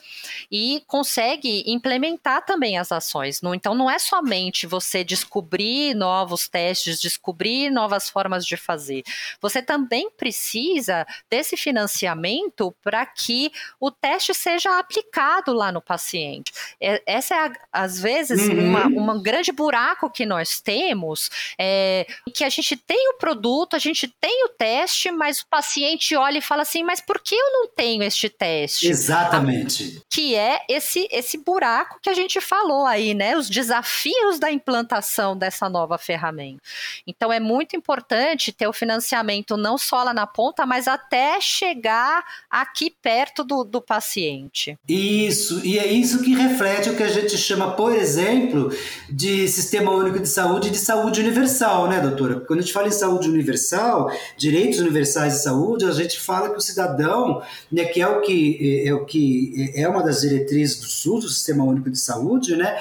e 0.51 0.83
consegue 0.87 1.65
implementar 1.67 2.45
também 2.45 2.79
as 2.79 2.93
ações. 2.93 3.41
Então, 3.55 3.75
não 3.75 3.91
é 3.91 3.99
somente 3.99 4.67
você 4.67 5.05
descobrir 5.05 5.95
novos 5.95 6.49
testes, 6.49 7.01
descobrir 7.01 7.71
novas 7.71 8.09
formas 8.09 8.45
de 8.47 8.57
fazer. 8.57 9.03
Você 9.41 9.63
também 9.63 10.11
precisa 10.11 11.07
desse 11.31 11.57
financiamento 11.57 12.75
para 12.83 13.05
que 13.07 13.51
o 13.81 13.91
teste 13.91 14.35
seja 14.35 14.79
aplicado 14.79 15.53
lá 15.53 15.71
no 15.73 15.81
paciente. 15.81 16.53
É, 16.81 17.03
essa 17.07 17.35
é, 17.35 17.53
às 17.73 18.01
vezes, 18.01 18.49
uhum. 18.49 19.11
um 19.11 19.23
grande 19.23 19.53
buraco 19.53 20.11
que 20.11 20.25
nós 20.25 20.61
temos, 20.61 21.31
é, 21.59 22.07
que 22.35 22.45
a 22.45 22.49
gente 22.49 22.77
tem 22.77 23.11
o 23.11 23.19
produto, 23.19 23.75
a 23.75 23.79
gente 23.79 24.09
tem 24.09 24.45
o 24.45 24.49
teste, 24.49 25.11
mas 25.11 25.41
o 25.41 25.47
paciente 25.47 26.15
olha 26.17 26.39
e 26.39 26.43
fala 26.43 26.63
assim, 26.63 26.83
mas 26.83 27.01
por 27.01 27.21
que 27.21 27.35
eu 27.35 27.53
não 27.53 27.69
tenho 27.69 28.03
este 28.03 28.29
teste? 28.29 28.89
Exatamente. 28.89 30.03
Que 30.11 30.32
é 30.35 30.61
esse, 30.69 31.09
esse 31.11 31.39
buraco 31.39 31.99
que 32.01 32.11
a 32.11 32.15
gente 32.15 32.41
falou 32.41 32.87
aí, 32.87 33.15
né? 33.15 33.37
Os 33.37 33.49
desafios 33.49 34.39
da 34.39 34.51
implantação 34.51 35.37
dessa 35.37 35.69
nova 35.69 35.99
ferramenta. 35.99 36.61
Então 37.07 37.33
é 37.33 37.41
muito 37.41 37.77
importante 37.77 38.53
ter 38.53 38.67
o 38.67 38.73
financiamento 38.73 39.57
não 39.57 39.77
só 39.79 40.03
lá 40.03 40.15
na 40.15 40.27
ponta, 40.27 40.67
mas 40.67 40.89
até 40.89 41.41
chegar 41.41 42.25
aqui 42.51 42.91
perto 42.91 43.45
do, 43.45 43.65
do 43.65 43.81
paciente. 43.81 44.79
Isso, 44.89 45.65
e 45.65 45.79
é 45.79 45.87
isso 45.87 46.23
que 46.23 46.35
reflete 46.35 46.91
o 46.91 46.97
que 46.97 47.03
a 47.03 47.09
gente 47.09 47.37
chama, 47.37 47.73
por 47.73 47.95
exemplo, 47.95 48.71
de 49.09 49.49
sistema 49.49 49.93
único 49.93 50.19
de 50.19 50.29
saúde 50.29 50.69
e 50.69 50.71
de 50.71 50.79
saúde 50.79 51.21
universal, 51.21 51.89
né, 51.89 52.01
doutora? 52.01 52.41
Quando 52.41 52.61
a 52.61 52.63
gente 52.63 52.73
fala 52.73 52.89
em 52.89 52.93
saúde 52.93 53.29
universal, 53.29 54.11
direitos 54.37 54.79
universais 54.79 55.35
de 55.35 55.43
saúde, 55.43 55.85
a 55.85 55.93
gente 55.93 56.19
fala 56.19 56.51
que 56.51 56.57
o 56.57 56.61
cidadão, 56.61 57.43
né, 57.71 57.85
que 57.85 58.01
é 58.01 58.09
o 58.09 58.21
que 58.21 58.83
é 58.87 58.95
o 58.95 59.05
que 59.05 59.73
é 59.75 59.89
uma 59.89 60.03
das 60.03 60.22
diretrizes 60.23 60.81
do 60.81 60.87
SUS, 60.87 61.25
do 61.25 61.31
Sistema 61.31 61.65
Único 61.65 61.91
de 61.91 61.99
Saúde, 61.99 62.57
né, 62.57 62.81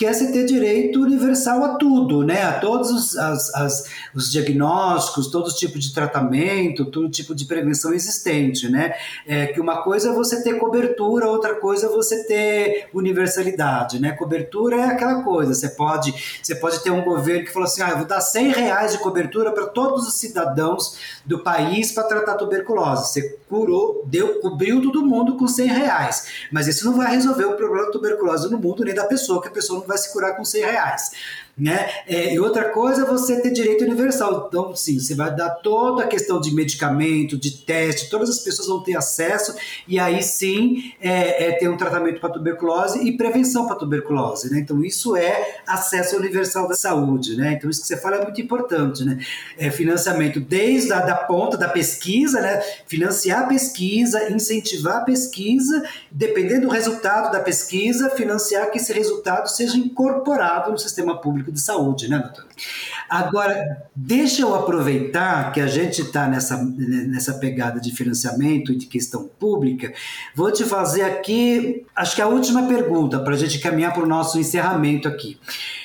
que 0.00 0.06
é 0.06 0.14
você 0.14 0.32
ter 0.32 0.46
direito 0.46 1.02
universal 1.02 1.62
a 1.62 1.74
tudo, 1.74 2.24
né? 2.24 2.42
A 2.42 2.58
todos 2.58 2.90
os, 2.90 3.18
as, 3.18 3.54
as, 3.54 3.84
os 4.14 4.32
diagnósticos, 4.32 5.26
todo 5.26 5.52
tipo 5.52 5.78
de 5.78 5.92
tratamento, 5.92 6.86
todo 6.86 7.10
tipo 7.10 7.34
de 7.34 7.44
prevenção 7.44 7.92
existente, 7.92 8.66
né? 8.70 8.94
É, 9.26 9.48
que 9.48 9.60
uma 9.60 9.82
coisa 9.82 10.08
é 10.08 10.14
você 10.14 10.42
ter 10.42 10.54
cobertura, 10.54 11.28
outra 11.28 11.54
coisa 11.54 11.84
é 11.84 11.90
você 11.90 12.24
ter 12.24 12.88
universalidade, 12.94 14.00
né? 14.00 14.12
Cobertura 14.12 14.76
é 14.76 14.84
aquela 14.86 15.22
coisa, 15.22 15.52
você 15.52 15.68
pode, 15.68 16.14
você 16.42 16.54
pode 16.54 16.82
ter 16.82 16.90
um 16.90 17.04
governo 17.04 17.44
que 17.44 17.52
fala 17.52 17.66
assim, 17.66 17.82
ah, 17.82 17.90
eu 17.90 17.98
vou 17.98 18.06
dar 18.06 18.22
100 18.22 18.52
reais 18.52 18.92
de 18.92 18.98
cobertura 19.00 19.52
para 19.52 19.66
todos 19.66 20.08
os 20.08 20.14
cidadãos 20.14 20.96
do 21.26 21.40
país 21.40 21.92
para 21.92 22.04
tratar 22.04 22.36
tuberculose. 22.36 23.12
Você 23.12 23.38
curou, 23.50 24.02
deu, 24.06 24.40
cobriu 24.40 24.80
todo 24.80 25.04
mundo 25.04 25.36
com 25.36 25.46
100 25.46 25.66
reais, 25.66 26.26
mas 26.50 26.66
isso 26.66 26.86
não 26.86 26.96
vai 26.96 27.10
resolver 27.14 27.44
o 27.44 27.52
problema 27.52 27.84
da 27.84 27.92
tuberculose 27.92 28.50
no 28.50 28.56
mundo 28.56 28.82
nem 28.82 28.94
da 28.94 29.04
pessoa, 29.04 29.42
que 29.42 29.48
a 29.48 29.50
pessoa 29.50 29.80
não 29.80 29.89
vai 29.90 29.98
se 29.98 30.12
curar 30.12 30.34
com 30.36 30.44
100 30.44 30.62
reais. 30.62 31.10
Né? 31.56 31.90
É, 32.06 32.34
e 32.34 32.40
outra 32.40 32.70
coisa 32.70 33.02
é 33.02 33.04
você 33.04 33.40
ter 33.40 33.50
direito 33.50 33.84
universal. 33.84 34.46
Então, 34.48 34.74
sim, 34.74 34.98
você 34.98 35.14
vai 35.14 35.34
dar 35.34 35.50
toda 35.50 36.04
a 36.04 36.06
questão 36.06 36.40
de 36.40 36.54
medicamento, 36.54 37.36
de 37.36 37.50
teste, 37.50 38.08
todas 38.08 38.30
as 38.30 38.38
pessoas 38.40 38.68
vão 38.68 38.82
ter 38.82 38.96
acesso, 38.96 39.54
e 39.86 39.98
aí 39.98 40.22
sim 40.22 40.92
é, 41.00 41.48
é 41.48 41.52
ter 41.52 41.68
um 41.68 41.76
tratamento 41.76 42.18
para 42.18 42.30
tuberculose 42.30 43.06
e 43.06 43.14
prevenção 43.16 43.66
para 43.66 43.76
tuberculose. 43.76 44.50
Né? 44.50 44.60
Então, 44.60 44.82
isso 44.82 45.14
é 45.16 45.58
acesso 45.66 46.16
universal 46.16 46.66
da 46.66 46.74
saúde. 46.74 47.36
Né? 47.36 47.52
Então, 47.52 47.68
isso 47.68 47.82
que 47.82 47.86
você 47.86 47.96
fala 47.96 48.16
é 48.16 48.24
muito 48.24 48.40
importante. 48.40 49.04
Né? 49.04 49.18
É 49.58 49.70
financiamento 49.70 50.40
desde 50.40 50.92
a 50.92 51.00
da 51.00 51.14
ponta 51.14 51.58
da 51.58 51.68
pesquisa, 51.68 52.40
né? 52.40 52.60
financiar 52.86 53.42
a 53.42 53.46
pesquisa, 53.46 54.32
incentivar 54.32 54.98
a 54.98 55.04
pesquisa, 55.04 55.84
dependendo 56.10 56.68
do 56.68 56.72
resultado 56.72 57.30
da 57.30 57.40
pesquisa, 57.40 58.10
financiar 58.10 58.70
que 58.70 58.78
esse 58.78 58.92
resultado 58.92 59.48
seja 59.48 59.76
incorporado 59.76 60.70
no 60.70 60.78
sistema 60.78 61.20
público 61.20 61.49
público 61.50 61.52
de 61.52 61.60
saúde, 61.60 62.08
né, 62.08 62.18
doutora? 62.18 62.48
Agora, 63.10 63.88
deixa 63.94 64.42
eu 64.42 64.54
aproveitar 64.54 65.50
que 65.52 65.60
a 65.60 65.66
gente 65.66 66.00
está 66.00 66.28
nessa, 66.28 66.56
nessa 66.56 67.34
pegada 67.34 67.80
de 67.80 67.90
financiamento 67.90 68.70
e 68.70 68.76
de 68.76 68.86
questão 68.86 69.28
pública, 69.36 69.92
vou 70.32 70.52
te 70.52 70.62
fazer 70.62 71.02
aqui, 71.02 71.84
acho 71.96 72.14
que 72.14 72.22
a 72.22 72.28
última 72.28 72.68
pergunta, 72.68 73.18
para 73.18 73.34
a 73.34 73.36
gente 73.36 73.58
caminhar 73.58 73.92
para 73.92 74.04
o 74.04 74.06
nosso 74.06 74.38
encerramento 74.38 75.08
aqui. 75.08 75.40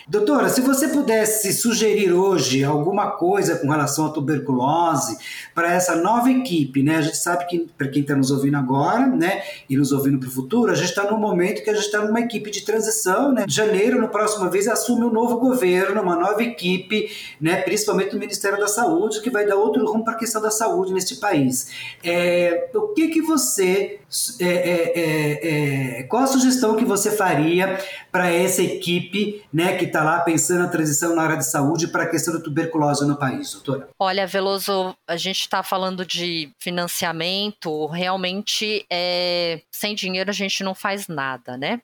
Doutora, 0.07 0.49
se 0.49 0.61
você 0.61 0.87
pudesse 0.89 1.51
sugerir 1.51 2.13
hoje 2.13 2.63
alguma 2.63 3.09
coisa 3.09 3.55
com 3.55 3.71
relação 3.71 4.05
à 4.05 4.09
tuberculose 4.09 5.17
para 5.55 5.73
essa 5.73 5.95
nova 5.95 6.29
equipe, 6.29 6.83
né? 6.83 6.97
A 6.97 7.01
gente 7.01 7.17
sabe 7.17 7.47
que, 7.47 7.67
para 7.75 7.87
quem 7.87 8.03
está 8.03 8.15
nos 8.15 8.29
ouvindo 8.29 8.55
agora, 8.55 9.07
né, 9.07 9.41
e 9.67 9.75
nos 9.75 9.91
ouvindo 9.91 10.19
para 10.19 10.29
o 10.29 10.31
futuro, 10.31 10.71
a 10.71 10.75
gente 10.75 10.89
está 10.89 11.09
num 11.09 11.17
momento 11.17 11.63
que 11.63 11.71
a 11.71 11.73
gente 11.73 11.85
está 11.85 12.05
numa 12.05 12.19
equipe 12.19 12.51
de 12.51 12.63
transição, 12.63 13.31
né? 13.31 13.45
Janeiro, 13.47 13.99
no 13.99 14.09
próximo 14.09 14.47
vez, 14.47 14.67
assume 14.67 15.05
um 15.05 15.11
novo 15.11 15.39
governo, 15.39 15.99
uma 16.03 16.15
nova 16.15 16.43
equipe, 16.43 17.09
né, 17.39 17.61
principalmente 17.61 18.13
no 18.13 18.19
Ministério 18.19 18.59
da 18.59 18.67
Saúde, 18.67 19.21
que 19.21 19.29
vai 19.29 19.45
dar 19.45 19.55
outro 19.55 19.85
rumo 19.85 20.03
para 20.03 20.13
a 20.13 20.17
questão 20.17 20.41
da 20.41 20.51
saúde 20.51 20.93
neste 20.93 21.15
país. 21.15 21.71
É, 22.03 22.69
o 22.73 22.89
que 22.89 23.09
que 23.09 23.21
você, 23.21 23.99
é, 24.39 24.45
é, 24.45 24.99
é, 24.99 25.99
é 25.99 26.03
qual 26.03 26.23
a 26.23 26.27
sugestão 26.27 26.75
que 26.75 26.85
você 26.85 27.11
faria 27.11 27.79
para 28.11 28.29
essa 28.29 28.61
equipe, 28.61 29.43
né, 29.51 29.77
que 29.77 29.85
está 29.85 30.03
lá 30.03 30.19
pensando 30.21 30.59
na 30.59 30.67
transição 30.67 31.15
na 31.15 31.23
área 31.23 31.37
de 31.37 31.45
saúde 31.45 31.87
para 31.87 32.03
a 32.03 32.09
questão 32.09 32.33
da 32.33 32.39
tuberculose 32.39 33.05
no 33.05 33.17
país, 33.17 33.51
doutora? 33.51 33.89
Olha, 33.99 34.25
Veloso, 34.25 34.95
a 35.07 35.17
gente 35.17 35.41
está 35.41 35.61
falando 35.63 36.05
de 36.05 36.49
financiamento, 36.59 37.85
realmente 37.87 38.85
é, 38.89 39.61
sem 39.71 39.95
dinheiro 39.95 40.29
a 40.29 40.33
gente 40.33 40.63
não 40.63 40.73
faz 40.73 41.07
nada, 41.07 41.57
né? 41.57 41.81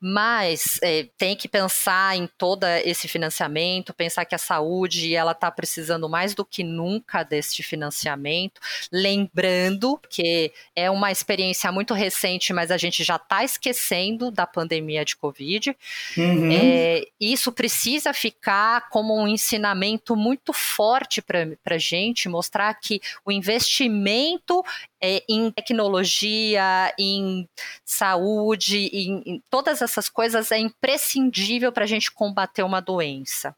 Mas 0.00 0.78
é, 0.82 1.08
tem 1.18 1.36
que 1.36 1.48
pensar 1.48 2.16
em 2.16 2.28
todo 2.38 2.64
esse 2.84 3.08
financiamento, 3.08 3.94
pensar 3.94 4.24
que 4.24 4.34
a 4.34 4.38
saúde 4.38 4.71
ela 5.14 5.32
está 5.32 5.50
precisando 5.50 6.08
mais 6.08 6.34
do 6.34 6.44
que 6.44 6.64
nunca 6.64 7.22
deste 7.22 7.62
financiamento, 7.62 8.60
lembrando 8.90 10.00
que 10.08 10.52
é 10.74 10.90
uma 10.90 11.10
experiência 11.10 11.70
muito 11.70 11.94
recente, 11.94 12.52
mas 12.52 12.70
a 12.70 12.76
gente 12.76 13.04
já 13.04 13.16
está 13.16 13.44
esquecendo 13.44 14.30
da 14.30 14.46
pandemia 14.46 15.04
de 15.04 15.16
Covid. 15.16 15.76
Uhum. 16.16 16.50
É, 16.52 17.04
isso 17.20 17.52
precisa 17.52 18.12
ficar 18.12 18.88
como 18.88 19.18
um 19.18 19.28
ensinamento 19.28 20.16
muito 20.16 20.52
forte 20.52 21.20
para 21.22 21.46
a 21.66 21.78
gente, 21.78 22.28
mostrar 22.28 22.72
que 22.74 23.00
o 23.24 23.32
investimento 23.32 24.62
é, 25.02 25.22
em 25.28 25.50
tecnologia, 25.50 26.94
em 26.96 27.48
saúde, 27.84 28.88
em, 28.92 29.22
em, 29.26 29.42
todas 29.50 29.82
essas 29.82 30.08
coisas 30.08 30.52
é 30.52 30.58
imprescindível 30.58 31.72
para 31.72 31.82
a 31.82 31.88
gente 31.88 32.12
combater 32.12 32.62
uma 32.62 32.80
doença. 32.80 33.54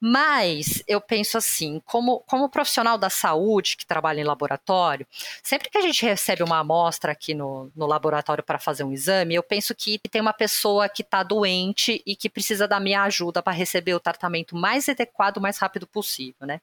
Mas 0.00 0.82
eu 0.86 1.00
penso 1.00 1.38
assim, 1.38 1.80
como, 1.84 2.20
como 2.20 2.48
profissional 2.48 2.98
da 2.98 3.08
saúde 3.08 3.76
que 3.76 3.86
trabalha 3.86 4.20
em 4.20 4.24
laboratório, 4.24 5.06
sempre 5.42 5.70
que 5.70 5.78
a 5.78 5.80
gente 5.80 6.04
recebe 6.04 6.42
uma 6.42 6.58
amostra 6.58 7.12
aqui 7.12 7.34
no, 7.34 7.70
no 7.74 7.86
laboratório 7.86 8.44
para 8.44 8.58
fazer 8.58 8.84
um 8.84 8.92
exame, 8.92 9.34
eu 9.34 9.42
penso 9.42 9.74
que 9.74 9.98
tem 10.10 10.20
uma 10.20 10.32
pessoa 10.32 10.88
que 10.88 11.02
está 11.02 11.22
doente 11.22 12.02
e 12.06 12.14
que 12.14 12.28
precisa 12.28 12.68
da 12.68 12.78
minha 12.78 13.02
ajuda 13.02 13.42
para 13.42 13.52
receber 13.52 13.94
o 13.94 14.00
tratamento 14.00 14.54
mais 14.54 14.88
adequado, 14.88 15.40
mais 15.40 15.58
rápido 15.58 15.86
possível, 15.86 16.46
né? 16.46 16.60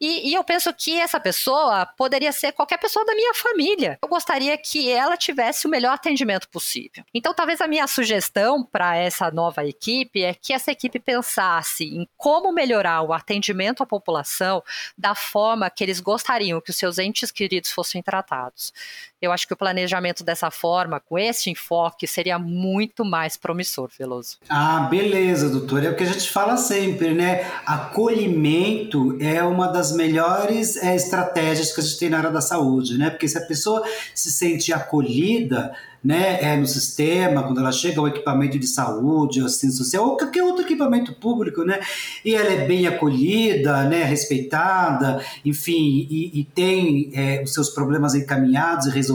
E, 0.00 0.30
e 0.30 0.34
eu 0.34 0.44
penso 0.44 0.72
que 0.72 0.98
essa 0.98 1.18
pessoa 1.18 1.84
poderia 1.84 2.32
ser 2.32 2.52
qualquer 2.52 2.78
pessoa 2.78 3.04
da 3.04 3.14
minha 3.14 3.34
família. 3.34 3.98
Eu 4.00 4.08
gostaria 4.08 4.56
que 4.56 4.88
ela 4.90 5.16
tivesse 5.16 5.66
o 5.66 5.70
melhor 5.70 5.94
atendimento 5.94 6.48
possível. 6.48 7.04
Então, 7.12 7.34
talvez 7.34 7.60
a 7.60 7.66
minha 7.66 7.86
sugestão 7.86 8.64
para 8.64 8.96
essa 8.96 9.30
nova 9.30 9.64
equipe 9.64 10.22
é 10.22 10.32
que 10.32 10.52
essa 10.52 10.70
equipe 10.70 10.98
pensasse 10.98 11.84
em 11.84 12.08
como 12.16 12.52
melhorar 12.52 12.67
melhorar 12.68 13.02
o 13.02 13.12
atendimento 13.12 13.82
à 13.82 13.86
população 13.86 14.62
da 14.96 15.14
forma 15.14 15.70
que 15.70 15.82
eles 15.82 16.00
gostariam 16.00 16.60
que 16.60 16.70
os 16.70 16.76
seus 16.76 16.98
entes 16.98 17.30
queridos 17.30 17.70
fossem 17.70 18.02
tratados. 18.02 18.72
Eu 19.20 19.32
acho 19.32 19.48
que 19.48 19.52
o 19.52 19.56
planejamento 19.56 20.22
dessa 20.22 20.48
forma, 20.48 21.00
com 21.00 21.18
esse 21.18 21.50
enfoque, 21.50 22.06
seria 22.06 22.38
muito 22.38 23.04
mais 23.04 23.36
promissor, 23.36 23.90
Veloso. 23.98 24.36
Ah, 24.48 24.86
beleza, 24.88 25.50
doutor. 25.50 25.84
É 25.84 25.90
o 25.90 25.96
que 25.96 26.04
a 26.04 26.06
gente 26.06 26.30
fala 26.30 26.56
sempre, 26.56 27.12
né? 27.12 27.50
Acolhimento 27.66 29.16
é 29.20 29.42
uma 29.42 29.66
das 29.66 29.90
melhores 29.92 30.76
é, 30.76 30.94
estratégias 30.94 31.74
que 31.74 31.80
a 31.80 31.84
gente 31.84 31.98
tem 31.98 32.10
na 32.10 32.18
área 32.18 32.30
da 32.30 32.40
saúde, 32.40 32.96
né? 32.96 33.10
Porque 33.10 33.26
se 33.26 33.36
a 33.36 33.44
pessoa 33.44 33.82
se 34.14 34.30
sente 34.30 34.72
acolhida, 34.72 35.74
né, 36.02 36.38
é, 36.40 36.56
no 36.56 36.66
sistema, 36.66 37.42
quando 37.42 37.58
ela 37.58 37.72
chega 37.72 37.98
ao 37.98 38.06
equipamento 38.06 38.56
de 38.56 38.68
saúde, 38.68 39.40
assistência 39.40 39.78
social, 39.78 40.04
ou 40.04 40.16
qualquer 40.16 40.44
outro 40.44 40.62
equipamento 40.62 41.12
público, 41.12 41.64
né, 41.64 41.80
e 42.24 42.36
ela 42.36 42.52
é 42.52 42.66
bem 42.66 42.86
acolhida, 42.86 43.82
né, 43.82 44.04
respeitada, 44.04 45.20
enfim, 45.44 46.06
e, 46.08 46.38
e 46.38 46.44
tem 46.44 47.10
é, 47.12 47.42
os 47.42 47.52
seus 47.52 47.68
problemas 47.70 48.14
encaminhados 48.14 48.86
e 48.86 48.90
resolvidos 48.90 49.07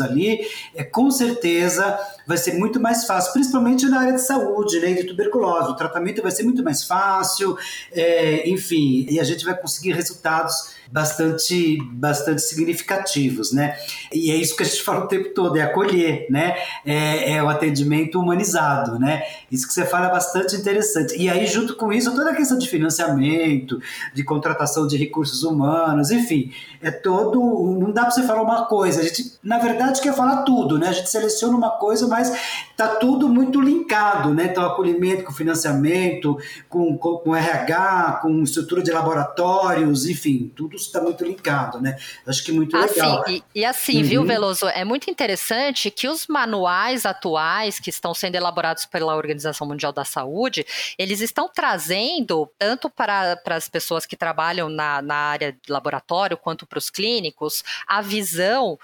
ali, 0.00 0.40
é, 0.74 0.84
com 0.84 1.10
certeza 1.10 1.98
vai 2.26 2.36
ser 2.36 2.54
muito 2.54 2.80
mais 2.80 3.06
fácil, 3.06 3.32
principalmente 3.32 3.86
na 3.86 4.00
área 4.00 4.12
de 4.14 4.22
saúde, 4.22 4.80
né, 4.80 4.94
de 4.94 5.04
tuberculose. 5.04 5.70
O 5.70 5.76
tratamento 5.76 6.22
vai 6.22 6.30
ser 6.30 6.42
muito 6.42 6.62
mais 6.62 6.82
fácil, 6.82 7.56
é, 7.92 8.48
enfim, 8.48 9.06
e 9.08 9.20
a 9.20 9.24
gente 9.24 9.44
vai 9.44 9.56
conseguir 9.56 9.92
resultados 9.92 10.76
bastante, 10.90 11.78
bastante 11.92 12.42
significativos, 12.42 13.52
né? 13.52 13.76
E 14.12 14.30
é 14.30 14.36
isso 14.36 14.56
que 14.56 14.62
a 14.62 14.66
gente 14.66 14.82
fala 14.84 15.04
o 15.04 15.08
tempo 15.08 15.30
todo, 15.34 15.56
é 15.56 15.62
acolher, 15.62 16.26
né? 16.30 16.56
É, 16.84 17.34
é 17.34 17.42
o 17.42 17.48
atendimento 17.48 18.20
humanizado, 18.20 18.98
né? 18.98 19.22
Isso 19.50 19.66
que 19.66 19.72
você 19.72 19.84
fala 19.84 20.06
é 20.06 20.10
bastante 20.10 20.56
interessante. 20.56 21.16
E 21.16 21.28
aí, 21.28 21.46
junto 21.46 21.76
com 21.76 21.92
isso, 21.92 22.14
toda 22.14 22.30
a 22.30 22.34
questão 22.34 22.58
de 22.58 22.68
financiamento, 22.68 23.80
de 24.14 24.24
contratação 24.24 24.86
de 24.86 24.96
recursos 24.96 25.42
humanos, 25.42 26.10
enfim, 26.10 26.52
é 26.80 26.90
todo. 26.90 27.40
Não 27.78 27.90
dá 27.90 28.02
para 28.02 28.10
você 28.12 28.22
falar 28.22 28.42
uma 28.42 28.66
coisa. 28.66 29.00
A 29.00 29.04
gente, 29.04 29.35
na 29.46 29.58
verdade, 29.58 30.00
quer 30.00 30.12
falar 30.12 30.42
tudo, 30.42 30.76
né? 30.76 30.88
A 30.88 30.92
gente 30.92 31.08
seleciona 31.08 31.56
uma 31.56 31.70
coisa, 31.70 32.08
mas 32.08 32.36
tá 32.76 32.96
tudo 32.96 33.28
muito 33.28 33.60
linkado, 33.60 34.34
né? 34.34 34.46
Então, 34.46 34.66
acolhimento 34.66 35.22
com 35.22 35.32
financiamento, 35.32 36.36
com, 36.68 36.98
com, 36.98 37.18
com 37.18 37.36
RH, 37.36 38.18
com 38.22 38.42
estrutura 38.42 38.82
de 38.82 38.90
laboratórios, 38.90 40.04
enfim, 40.04 40.52
tudo 40.56 40.74
está 40.74 41.00
muito 41.00 41.24
linkado, 41.24 41.80
né? 41.80 41.96
Acho 42.26 42.42
que 42.42 42.50
muito 42.50 42.76
legal. 42.76 43.22
Assim, 43.22 43.36
e, 43.54 43.60
e 43.60 43.64
assim, 43.64 44.02
uhum. 44.02 44.08
viu, 44.08 44.24
Veloso? 44.24 44.66
É 44.66 44.84
muito 44.84 45.08
interessante 45.08 45.92
que 45.92 46.08
os 46.08 46.26
manuais 46.26 47.06
atuais 47.06 47.78
que 47.78 47.88
estão 47.88 48.12
sendo 48.12 48.34
elaborados 48.34 48.84
pela 48.84 49.14
Organização 49.14 49.64
Mundial 49.64 49.92
da 49.92 50.04
Saúde, 50.04 50.66
eles 50.98 51.20
estão 51.20 51.48
trazendo, 51.48 52.50
tanto 52.58 52.90
para, 52.90 53.36
para 53.36 53.54
as 53.54 53.68
pessoas 53.68 54.04
que 54.04 54.16
trabalham 54.16 54.68
na, 54.68 55.00
na 55.00 55.14
área 55.14 55.52
de 55.52 55.70
laboratório, 55.70 56.36
quanto 56.36 56.66
para 56.66 56.78
os 56.78 56.90
clínicos, 56.90 57.62
a 57.86 58.02
visão, 58.02 58.76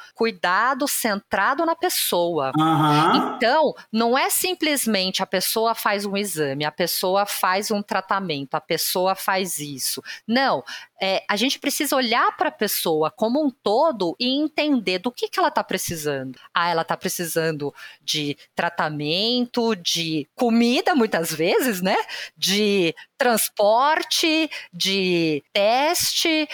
cuidado 0.53 0.87
centrado 0.87 1.65
na 1.65 1.75
pessoa. 1.75 2.53
Uhum. 2.57 3.37
Então, 3.37 3.75
não 3.91 4.19
é 4.19 4.29
simplesmente 4.29 5.23
a 5.23 5.27
pessoa 5.27 5.75
faz 5.75 6.05
um 6.05 6.17
exame, 6.17 6.65
a 6.65 6.71
pessoa 6.71 7.25
faz 7.25 7.71
um 7.71 7.83
tratamento, 7.83 8.55
a 8.55 8.61
pessoa 8.61 9.15
faz 9.15 9.59
isso. 9.59 10.03
Não, 10.27 10.63
é, 11.01 11.25
a 11.29 11.37
gente 11.37 11.59
precisa 11.59 11.97
olhar 11.97 12.37
para 12.37 12.49
a 12.49 12.53
pessoa 12.53 13.11
como 13.11 13.43
um 13.43 13.51
todo 13.51 14.15
e 14.21 14.41
entender 14.41 14.99
do 14.99 15.11
que, 15.11 15.29
que 15.29 15.39
ela 15.39 15.49
está 15.49 15.65
precisando. 15.65 16.39
Ah, 16.55 16.69
ela 16.69 16.83
está 16.83 16.97
precisando 16.97 17.75
de 18.03 18.37
tratamento, 18.55 19.75
de 19.75 20.29
comida, 20.35 20.95
muitas 20.95 21.33
vezes, 21.33 21.81
né? 21.81 21.97
De 22.37 22.95
transporte, 23.23 24.51
de 24.73 25.45
teste. 25.53 26.49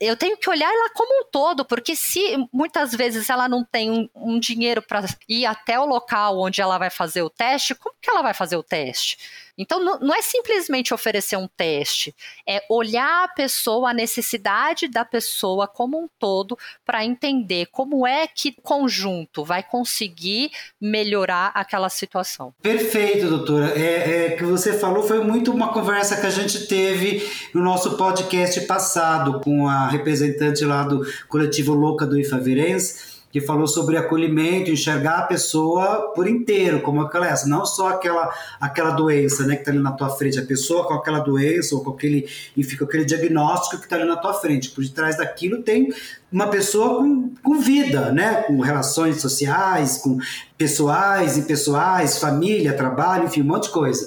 Eu 0.00 0.16
tenho 0.16 0.36
que 0.36 0.48
olhar 0.48 0.72
ela 0.72 0.90
como 0.90 1.22
um 1.22 1.24
todo, 1.30 1.64
porque 1.64 1.96
se 1.96 2.36
muitas 2.52 2.92
vezes 2.94 3.28
ela 3.28 3.48
não 3.48 3.64
tem 3.64 3.90
um, 3.90 4.08
um 4.14 4.38
dinheiro 4.38 4.80
para 4.80 5.04
ir 5.28 5.44
até 5.44 5.78
o 5.78 5.84
local 5.84 6.38
onde 6.38 6.60
ela 6.60 6.78
vai 6.78 6.88
fazer 6.88 7.22
o 7.22 7.30
teste, 7.30 7.74
como 7.74 7.96
que 8.00 8.08
ela 8.08 8.22
vai 8.22 8.32
fazer 8.32 8.56
o 8.56 8.62
teste? 8.62 9.18
Então, 9.56 9.82
não, 9.82 10.14
é 10.14 10.20
simplesmente 10.20 10.92
oferecer 10.92 11.36
um 11.36 11.46
teste, 11.46 12.14
é 12.46 12.62
olhar 12.68 13.24
a 13.24 13.28
pessoa, 13.28 13.90
a 13.90 13.94
necessidade 13.94 14.88
da 14.88 15.04
pessoa 15.04 15.68
como 15.68 15.98
um 15.98 16.08
todo, 16.18 16.58
para 16.84 17.04
entender 17.04 17.66
como 17.66 18.06
é 18.06 18.26
que 18.26 18.54
o 18.58 18.62
conjunto 18.62 19.44
vai 19.44 19.62
conseguir 19.62 20.50
melhorar 20.80 21.52
aquela 21.54 21.88
situação. 21.88 22.52
Perfeito, 22.60 23.28
doutora. 23.28 23.72
É, 23.78 24.26
é 24.26 24.30
que 24.30 24.44
você 24.44 24.72
falou 24.72 25.02
foi 25.02 25.22
muito 25.22 25.52
uma 25.52 25.72
conversa 25.72 26.20
que 26.20 26.26
a 26.26 26.30
gente 26.30 26.66
teve 26.66 27.28
no 27.54 27.62
nosso 27.62 27.96
podcast 27.96 28.60
passado 28.62 29.40
com 29.40 29.68
a 29.68 29.88
representante 29.88 30.64
lá 30.64 30.82
do 30.82 31.06
coletivo 31.28 31.74
Louca 31.74 32.06
do 32.06 32.18
Ifavirense 32.18 33.13
que 33.34 33.40
falou 33.40 33.66
sobre 33.66 33.96
acolhimento, 33.96 34.70
enxergar 34.70 35.18
a 35.18 35.22
pessoa 35.22 36.12
por 36.14 36.28
inteiro, 36.28 36.80
como 36.82 37.00
aquela 37.00 37.26
essa, 37.26 37.48
não 37.48 37.66
só 37.66 37.88
aquela 37.88 38.32
aquela 38.60 38.92
doença, 38.92 39.44
né, 39.44 39.56
que 39.56 39.62
está 39.62 39.72
ali 39.72 39.80
na 39.80 39.90
tua 39.90 40.08
frente, 40.08 40.38
a 40.38 40.46
pessoa 40.46 40.86
com 40.86 40.94
aquela 40.94 41.18
doença 41.18 41.74
ou 41.74 41.82
com 41.82 41.90
aquele, 41.90 42.28
enfim, 42.56 42.76
com 42.76 42.84
aquele 42.84 43.04
diagnóstico 43.04 43.78
que 43.78 43.86
está 43.86 43.96
ali 43.96 44.04
na 44.04 44.16
tua 44.16 44.34
frente. 44.34 44.70
Por 44.70 44.84
detrás 44.84 45.16
daquilo 45.16 45.64
tem 45.64 45.92
uma 46.30 46.46
pessoa 46.46 46.98
com, 46.98 47.34
com 47.42 47.58
vida, 47.58 48.12
né, 48.12 48.44
com 48.46 48.60
relações 48.60 49.20
sociais, 49.20 49.98
com 49.98 50.16
pessoais, 50.56 51.36
impessoais, 51.36 52.20
família, 52.20 52.72
trabalho, 52.72 53.24
enfim, 53.24 53.42
um 53.42 53.46
monte 53.46 53.64
de 53.64 53.70
coisa. 53.70 54.06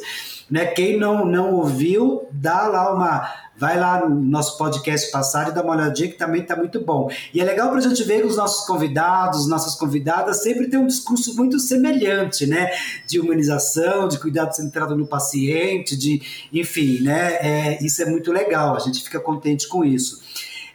Né? 0.50 0.68
Quem 0.68 0.98
não, 0.98 1.26
não 1.26 1.54
ouviu, 1.54 2.26
dá 2.32 2.66
lá 2.68 2.96
uma 2.96 3.30
vai 3.58 3.80
lá 3.80 4.08
no 4.08 4.16
nosso 4.16 4.58
podcast 4.58 5.12
passado 5.12 5.52
e 5.52 5.54
dá 5.54 5.64
uma 5.64 5.76
olhadinha 5.76 6.10
que 6.10 6.18
também 6.18 6.42
está 6.42 6.56
muito 6.56 6.80
bom. 6.80 7.10
E 7.34 7.42
é 7.42 7.44
legal 7.44 7.70
para 7.70 7.80
a 7.80 7.82
gente 7.82 8.04
ver 8.04 8.22
que 8.22 8.28
os 8.28 8.38
nossos 8.38 8.66
convidados, 8.66 9.48
nossas 9.48 9.76
convidadas 9.76 10.44
sempre 10.44 10.68
têm 10.68 10.80
um 10.80 10.88
discurso 10.88 11.36
muito 11.36 11.60
semelhante, 11.60 12.46
né? 12.46 12.70
De 13.08 13.20
humanização, 13.20 14.08
de 14.08 14.20
cuidado 14.20 14.56
centrado 14.56 14.96
no 14.96 15.08
paciente, 15.08 15.98
de, 15.98 16.22
enfim, 16.54 17.02
né? 17.02 17.34
É, 17.42 17.84
isso 17.84 18.02
é 18.02 18.06
muito 18.06 18.32
legal, 18.32 18.76
a 18.76 18.80
gente 18.80 19.04
fica 19.04 19.20
contente 19.20 19.68
com 19.68 19.84
isso. 19.84 20.22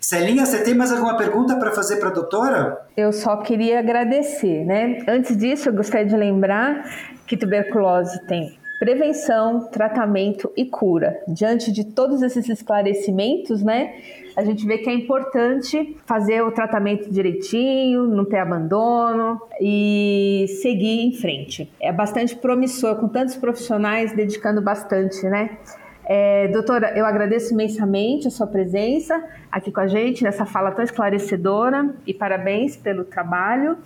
Celinha, 0.01 0.45
você 0.45 0.65
tem 0.65 0.75
mais 0.75 0.91
alguma 0.91 1.17
pergunta 1.17 1.57
para 1.57 1.71
fazer 1.71 1.97
para 1.97 2.09
a 2.09 2.13
doutora? 2.13 2.87
Eu 2.97 3.13
só 3.13 3.37
queria 3.37 3.79
agradecer, 3.79 4.65
né? 4.65 5.05
Antes 5.07 5.37
disso, 5.37 5.69
eu 5.69 5.73
gostaria 5.73 6.07
de 6.07 6.17
lembrar 6.17 6.85
que 7.25 7.37
tuberculose 7.37 8.27
tem 8.27 8.59
prevenção, 8.83 9.61
tratamento 9.71 10.51
e 10.57 10.65
cura. 10.65 11.23
Diante 11.29 11.71
de 11.71 11.85
todos 11.85 12.21
esses 12.21 12.49
esclarecimentos, 12.49 13.63
né, 13.63 13.95
a 14.37 14.43
gente 14.43 14.67
vê 14.67 14.77
que 14.77 14.91
é 14.91 14.93
importante 14.93 15.97
fazer 16.05 16.43
o 16.43 16.51
tratamento 16.51 17.09
direitinho, 17.09 18.09
não 18.09 18.25
ter 18.25 18.39
abandono 18.39 19.41
e 19.61 20.47
seguir 20.61 21.07
em 21.07 21.13
frente. 21.13 21.71
É 21.81 21.93
bastante 21.93 22.35
promissor, 22.35 22.97
com 22.97 23.07
tantos 23.07 23.37
profissionais 23.37 24.17
dedicando 24.17 24.61
bastante, 24.61 25.29
né? 25.29 25.59
É, 26.05 26.49
doutora, 26.49 26.93
eu 26.99 27.07
agradeço 27.07 27.55
imensamente 27.55 28.27
a 28.27 28.33
sua 28.33 28.49
presença 28.49 29.23
aqui 29.53 29.71
com 29.71 29.79
a 29.79 29.87
gente 29.87 30.25
nessa 30.25 30.45
fala 30.45 30.73
tão 30.73 30.85
esclarecedora 30.85 31.95
e 32.05 32.13
parabéns 32.13 32.77
pelo 32.77 33.05
trabalho. 33.05 33.79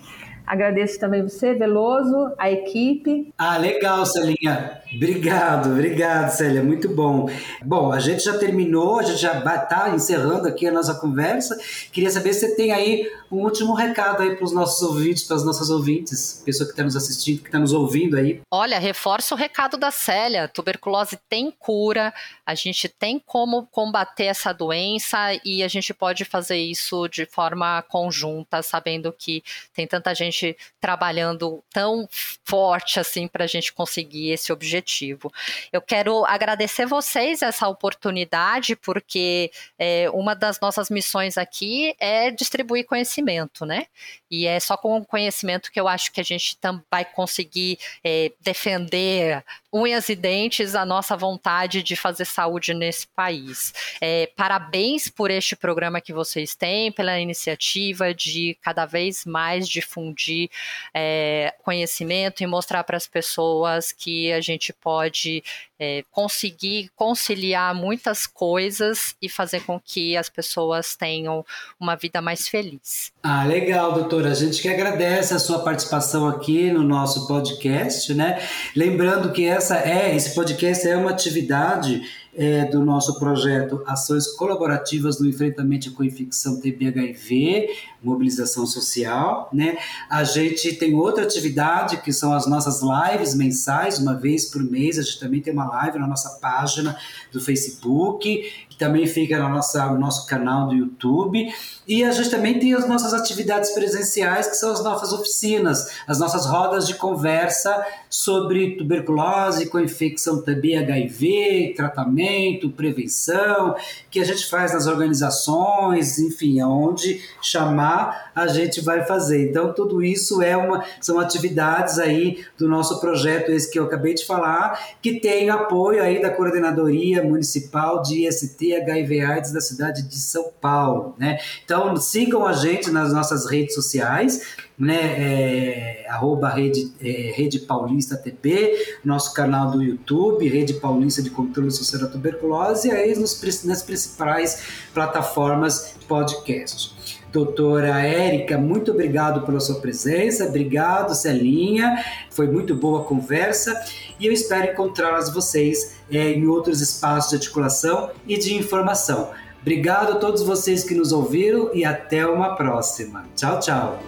Agradeço 0.47 0.97
também 0.97 1.21
você, 1.21 1.53
Veloso, 1.53 2.31
a 2.37 2.49
equipe. 2.49 3.33
Ah, 3.37 3.57
legal, 3.57 4.05
Celinha. 4.05 4.81
Obrigado, 4.95 5.71
obrigado, 5.71 6.29
Célia. 6.31 6.63
Muito 6.63 6.87
bom. 6.87 7.29
Bom, 7.61 7.91
a 7.91 7.99
gente 7.99 8.23
já 8.23 8.37
terminou, 8.37 8.99
a 8.99 9.03
gente 9.03 9.19
já 9.19 9.37
está 9.37 9.89
encerrando 9.93 10.47
aqui 10.47 10.65
a 10.65 10.71
nossa 10.71 10.95
conversa. 10.95 11.57
Queria 11.91 12.09
saber 12.09 12.31
se 12.31 12.47
você 12.47 12.55
tem 12.55 12.71
aí 12.71 13.11
um 13.29 13.43
último 13.43 13.73
recado 13.73 14.23
aí 14.23 14.37
para 14.37 14.45
os 14.45 14.53
nossos 14.53 14.81
ouvintes, 14.81 15.23
para 15.23 15.35
as 15.35 15.43
nossas 15.43 15.69
ouvintes, 15.69 16.41
pessoa 16.45 16.65
que 16.65 16.71
está 16.71 16.83
nos 16.83 16.95
assistindo, 16.95 17.41
que 17.41 17.49
está 17.49 17.59
nos 17.59 17.73
ouvindo 17.73 18.15
aí. 18.15 18.39
Olha, 18.49 18.79
reforça 18.79 19.35
o 19.35 19.37
recado 19.37 19.75
da 19.75 19.91
Célia. 19.91 20.47
Tuberculose 20.47 21.19
tem 21.27 21.51
cura, 21.51 22.13
a 22.45 22.55
gente 22.55 22.87
tem 22.87 23.19
como 23.19 23.67
combater 23.69 24.25
essa 24.25 24.53
doença 24.53 25.17
e 25.43 25.61
a 25.61 25.67
gente 25.67 25.93
pode 25.93 26.23
fazer 26.23 26.57
isso 26.57 27.09
de 27.09 27.25
forma 27.25 27.81
conjunta, 27.89 28.61
sabendo 28.61 29.11
que 29.11 29.43
tem 29.73 29.85
tanta 29.85 30.15
gente 30.15 30.36
gente 30.37 30.57
trabalhando 30.79 31.63
tão 31.71 32.07
forte 32.43 32.99
assim 32.99 33.27
para 33.27 33.43
a 33.43 33.47
gente 33.47 33.73
conseguir 33.73 34.31
esse 34.31 34.51
objetivo. 34.51 35.31
Eu 35.71 35.81
quero 35.81 36.23
agradecer 36.25 36.85
vocês 36.85 37.41
essa 37.41 37.67
oportunidade, 37.67 38.75
porque 38.75 39.51
é, 39.77 40.09
uma 40.11 40.35
das 40.35 40.59
nossas 40.59 40.89
missões 40.89 41.37
aqui 41.37 41.95
é 41.99 42.29
distribuir 42.31 42.85
conhecimento, 42.85 43.65
né? 43.65 43.87
E 44.29 44.45
é 44.45 44.59
só 44.59 44.77
com 44.77 44.97
o 44.97 45.05
conhecimento 45.05 45.71
que 45.71 45.79
eu 45.79 45.87
acho 45.87 46.11
que 46.11 46.21
a 46.21 46.23
gente 46.23 46.57
vai 46.91 47.05
conseguir 47.05 47.79
é, 48.03 48.31
defender 48.41 49.43
unhas 49.73 50.07
e 50.09 50.15
dentes 50.15 50.75
a 50.75 50.85
nossa 50.85 51.15
vontade 51.15 51.83
de 51.83 51.95
fazer 51.95 52.25
saúde 52.25 52.73
nesse 52.73 53.07
país. 53.07 53.73
É, 53.99 54.27
parabéns 54.35 55.09
por 55.09 55.29
este 55.29 55.55
programa 55.55 56.01
que 56.01 56.13
vocês 56.13 56.55
têm, 56.55 56.91
pela 56.91 57.19
iniciativa 57.19 58.13
de 58.13 58.57
cada 58.61 58.85
vez 58.85 59.25
mais 59.25 59.67
difundir 59.67 60.49
é, 60.93 61.53
conhecimento 61.63 62.41
e 62.41 62.47
mostrar 62.47 62.83
para 62.83 62.97
as 62.97 63.07
pessoas 63.07 63.91
que 63.91 64.31
a 64.31 64.41
gente 64.41 64.71
pode 64.71 65.43
é, 65.79 66.03
conseguir 66.11 66.89
conciliar 66.95 67.73
muitas 67.75 68.25
coisas 68.25 69.15
e 69.21 69.29
fazer 69.29 69.61
com 69.61 69.79
que 69.79 70.17
as 70.17 70.29
pessoas 70.29 70.95
tenham 70.95 71.45
uma 71.79 71.95
vida 71.95 72.21
mais 72.21 72.47
feliz. 72.47 73.11
Ah, 73.21 73.43
legal, 73.43 73.93
doutora. 73.93 74.31
A 74.31 74.33
gente 74.33 74.61
que 74.61 74.67
agradece 74.67 75.33
a 75.33 75.39
sua 75.39 75.59
participação 75.59 76.27
aqui 76.27 76.71
no 76.71 76.83
nosso 76.83 77.27
podcast, 77.27 78.13
né? 78.13 78.41
Lembrando 78.75 79.31
que 79.31 79.45
essa 79.45 79.77
é 79.77 80.15
esse 80.15 80.33
podcast 80.33 80.87
é 80.87 80.97
uma 80.97 81.11
atividade 81.11 82.01
é, 82.37 82.65
do 82.65 82.85
nosso 82.85 83.17
projeto 83.17 83.81
Ações 83.87 84.27
Colaborativas 84.27 85.19
no 85.19 85.27
Enfrentamento 85.27 85.91
com 85.93 86.03
Infecção 86.03 86.61
TB-HIV, 86.61 87.69
mobilização 88.03 88.67
social, 88.67 89.49
né? 89.51 89.75
A 90.07 90.23
gente 90.23 90.73
tem 90.73 90.93
outra 90.93 91.23
atividade 91.23 91.97
que 91.97 92.13
são 92.13 92.31
as 92.31 92.47
nossas 92.47 92.81
lives 92.81 93.33
mensais, 93.33 93.97
uma 93.97 94.13
vez 94.13 94.45
por 94.45 94.63
mês, 94.63 94.99
a 94.99 95.01
gente 95.01 95.19
também 95.19 95.41
tem 95.41 95.51
uma 95.51 95.67
live 95.67 95.97
na 95.97 96.07
nossa 96.07 96.37
página 96.39 96.95
do 97.31 97.41
Facebook, 97.41 98.66
também 98.77 99.07
fica 99.07 99.37
na 99.39 99.49
nossa, 99.49 99.85
no 99.87 99.99
nosso 99.99 100.25
canal 100.27 100.67
do 100.67 100.75
YouTube, 100.75 101.47
e 101.87 102.03
a 102.03 102.11
gente 102.11 102.29
também 102.29 102.59
tem 102.59 102.73
as 102.73 102.87
nossas 102.87 103.13
atividades 103.13 103.71
presenciais, 103.71 104.47
que 104.47 104.55
são 104.55 104.71
as 104.71 104.83
nossas 104.83 105.13
oficinas, 105.13 105.99
as 106.07 106.19
nossas 106.19 106.45
rodas 106.45 106.85
de 106.87 106.95
conversa 106.95 107.85
sobre 108.09 108.75
tuberculose 108.75 109.67
com 109.67 109.79
infecção 109.79 110.41
TB-HIV, 110.41 111.73
tratamento, 111.75 112.17
treinamento, 112.17 112.69
prevenção, 112.69 113.75
que 114.09 114.19
a 114.19 114.23
gente 114.23 114.45
faz 114.47 114.73
nas 114.73 114.87
organizações, 114.87 116.19
enfim, 116.19 116.59
aonde 116.59 117.21
chamar, 117.41 118.31
a 118.35 118.47
gente 118.47 118.81
vai 118.81 119.05
fazer. 119.05 119.49
Então, 119.49 119.73
tudo 119.73 120.03
isso 120.03 120.41
é 120.41 120.55
uma, 120.55 120.83
são 121.01 121.19
atividades 121.19 121.99
aí 121.99 122.45
do 122.57 122.67
nosso 122.67 122.99
projeto, 122.99 123.51
esse 123.51 123.71
que 123.71 123.79
eu 123.79 123.85
acabei 123.85 124.13
de 124.13 124.25
falar, 124.25 124.79
que 125.01 125.19
tem 125.19 125.49
apoio 125.49 126.01
aí 126.01 126.21
da 126.21 126.29
Coordenadoria 126.29 127.23
Municipal 127.23 128.01
de 128.01 128.27
IST 128.27 128.66
HIV 128.75 129.21
AIDS 129.21 129.51
da 129.51 129.61
cidade 129.61 130.03
de 130.03 130.15
São 130.15 130.51
Paulo, 130.61 131.15
né? 131.17 131.39
Então, 131.63 131.95
sigam 131.97 132.45
a 132.45 132.53
gente 132.53 132.89
nas 132.89 133.13
nossas 133.13 133.49
redes 133.49 133.75
sociais, 133.75 134.57
né, 134.77 134.95
é, 134.95 136.05
arroba 136.09 136.49
Rede, 136.49 136.93
é, 137.01 137.33
Rede 137.35 137.59
Paulista 137.59 138.15
TP, 138.15 138.99
nosso 139.03 139.33
canal 139.33 139.71
do 139.71 139.81
YouTube, 139.81 140.47
Rede 140.47 140.73
Paulista 140.75 141.21
de 141.21 141.29
Controle 141.29 141.71
Social 141.71 142.01
da 142.03 142.07
Tuberculose, 142.07 142.89
e 142.89 142.91
aí 142.91 143.17
nos, 143.17 143.41
nas 143.63 143.81
principais 143.81 144.61
plataformas 144.93 145.95
podcast. 146.07 146.95
Doutora 147.31 148.01
Érica, 148.01 148.57
muito 148.57 148.91
obrigado 148.91 149.45
pela 149.45 149.59
sua 149.59 149.79
presença, 149.79 150.45
obrigado 150.45 151.13
Celinha, 151.13 152.03
foi 152.29 152.47
muito 152.47 152.73
boa 152.73 153.01
a 153.01 153.03
conversa 153.03 153.77
e 154.19 154.25
eu 154.25 154.31
espero 154.31 154.71
encontrá-las 154.71 155.33
vocês 155.33 155.97
é, 156.09 156.31
em 156.31 156.47
outros 156.47 156.81
espaços 156.81 157.31
de 157.31 157.35
articulação 157.35 158.11
e 158.25 158.37
de 158.37 158.55
informação. 158.55 159.29
Obrigado 159.61 160.13
a 160.13 160.15
todos 160.15 160.43
vocês 160.43 160.83
que 160.83 160.95
nos 160.95 161.11
ouviram 161.11 161.71
e 161.73 161.83
até 161.83 162.25
uma 162.25 162.55
próxima. 162.55 163.25
Tchau, 163.35 163.59
tchau. 163.59 163.99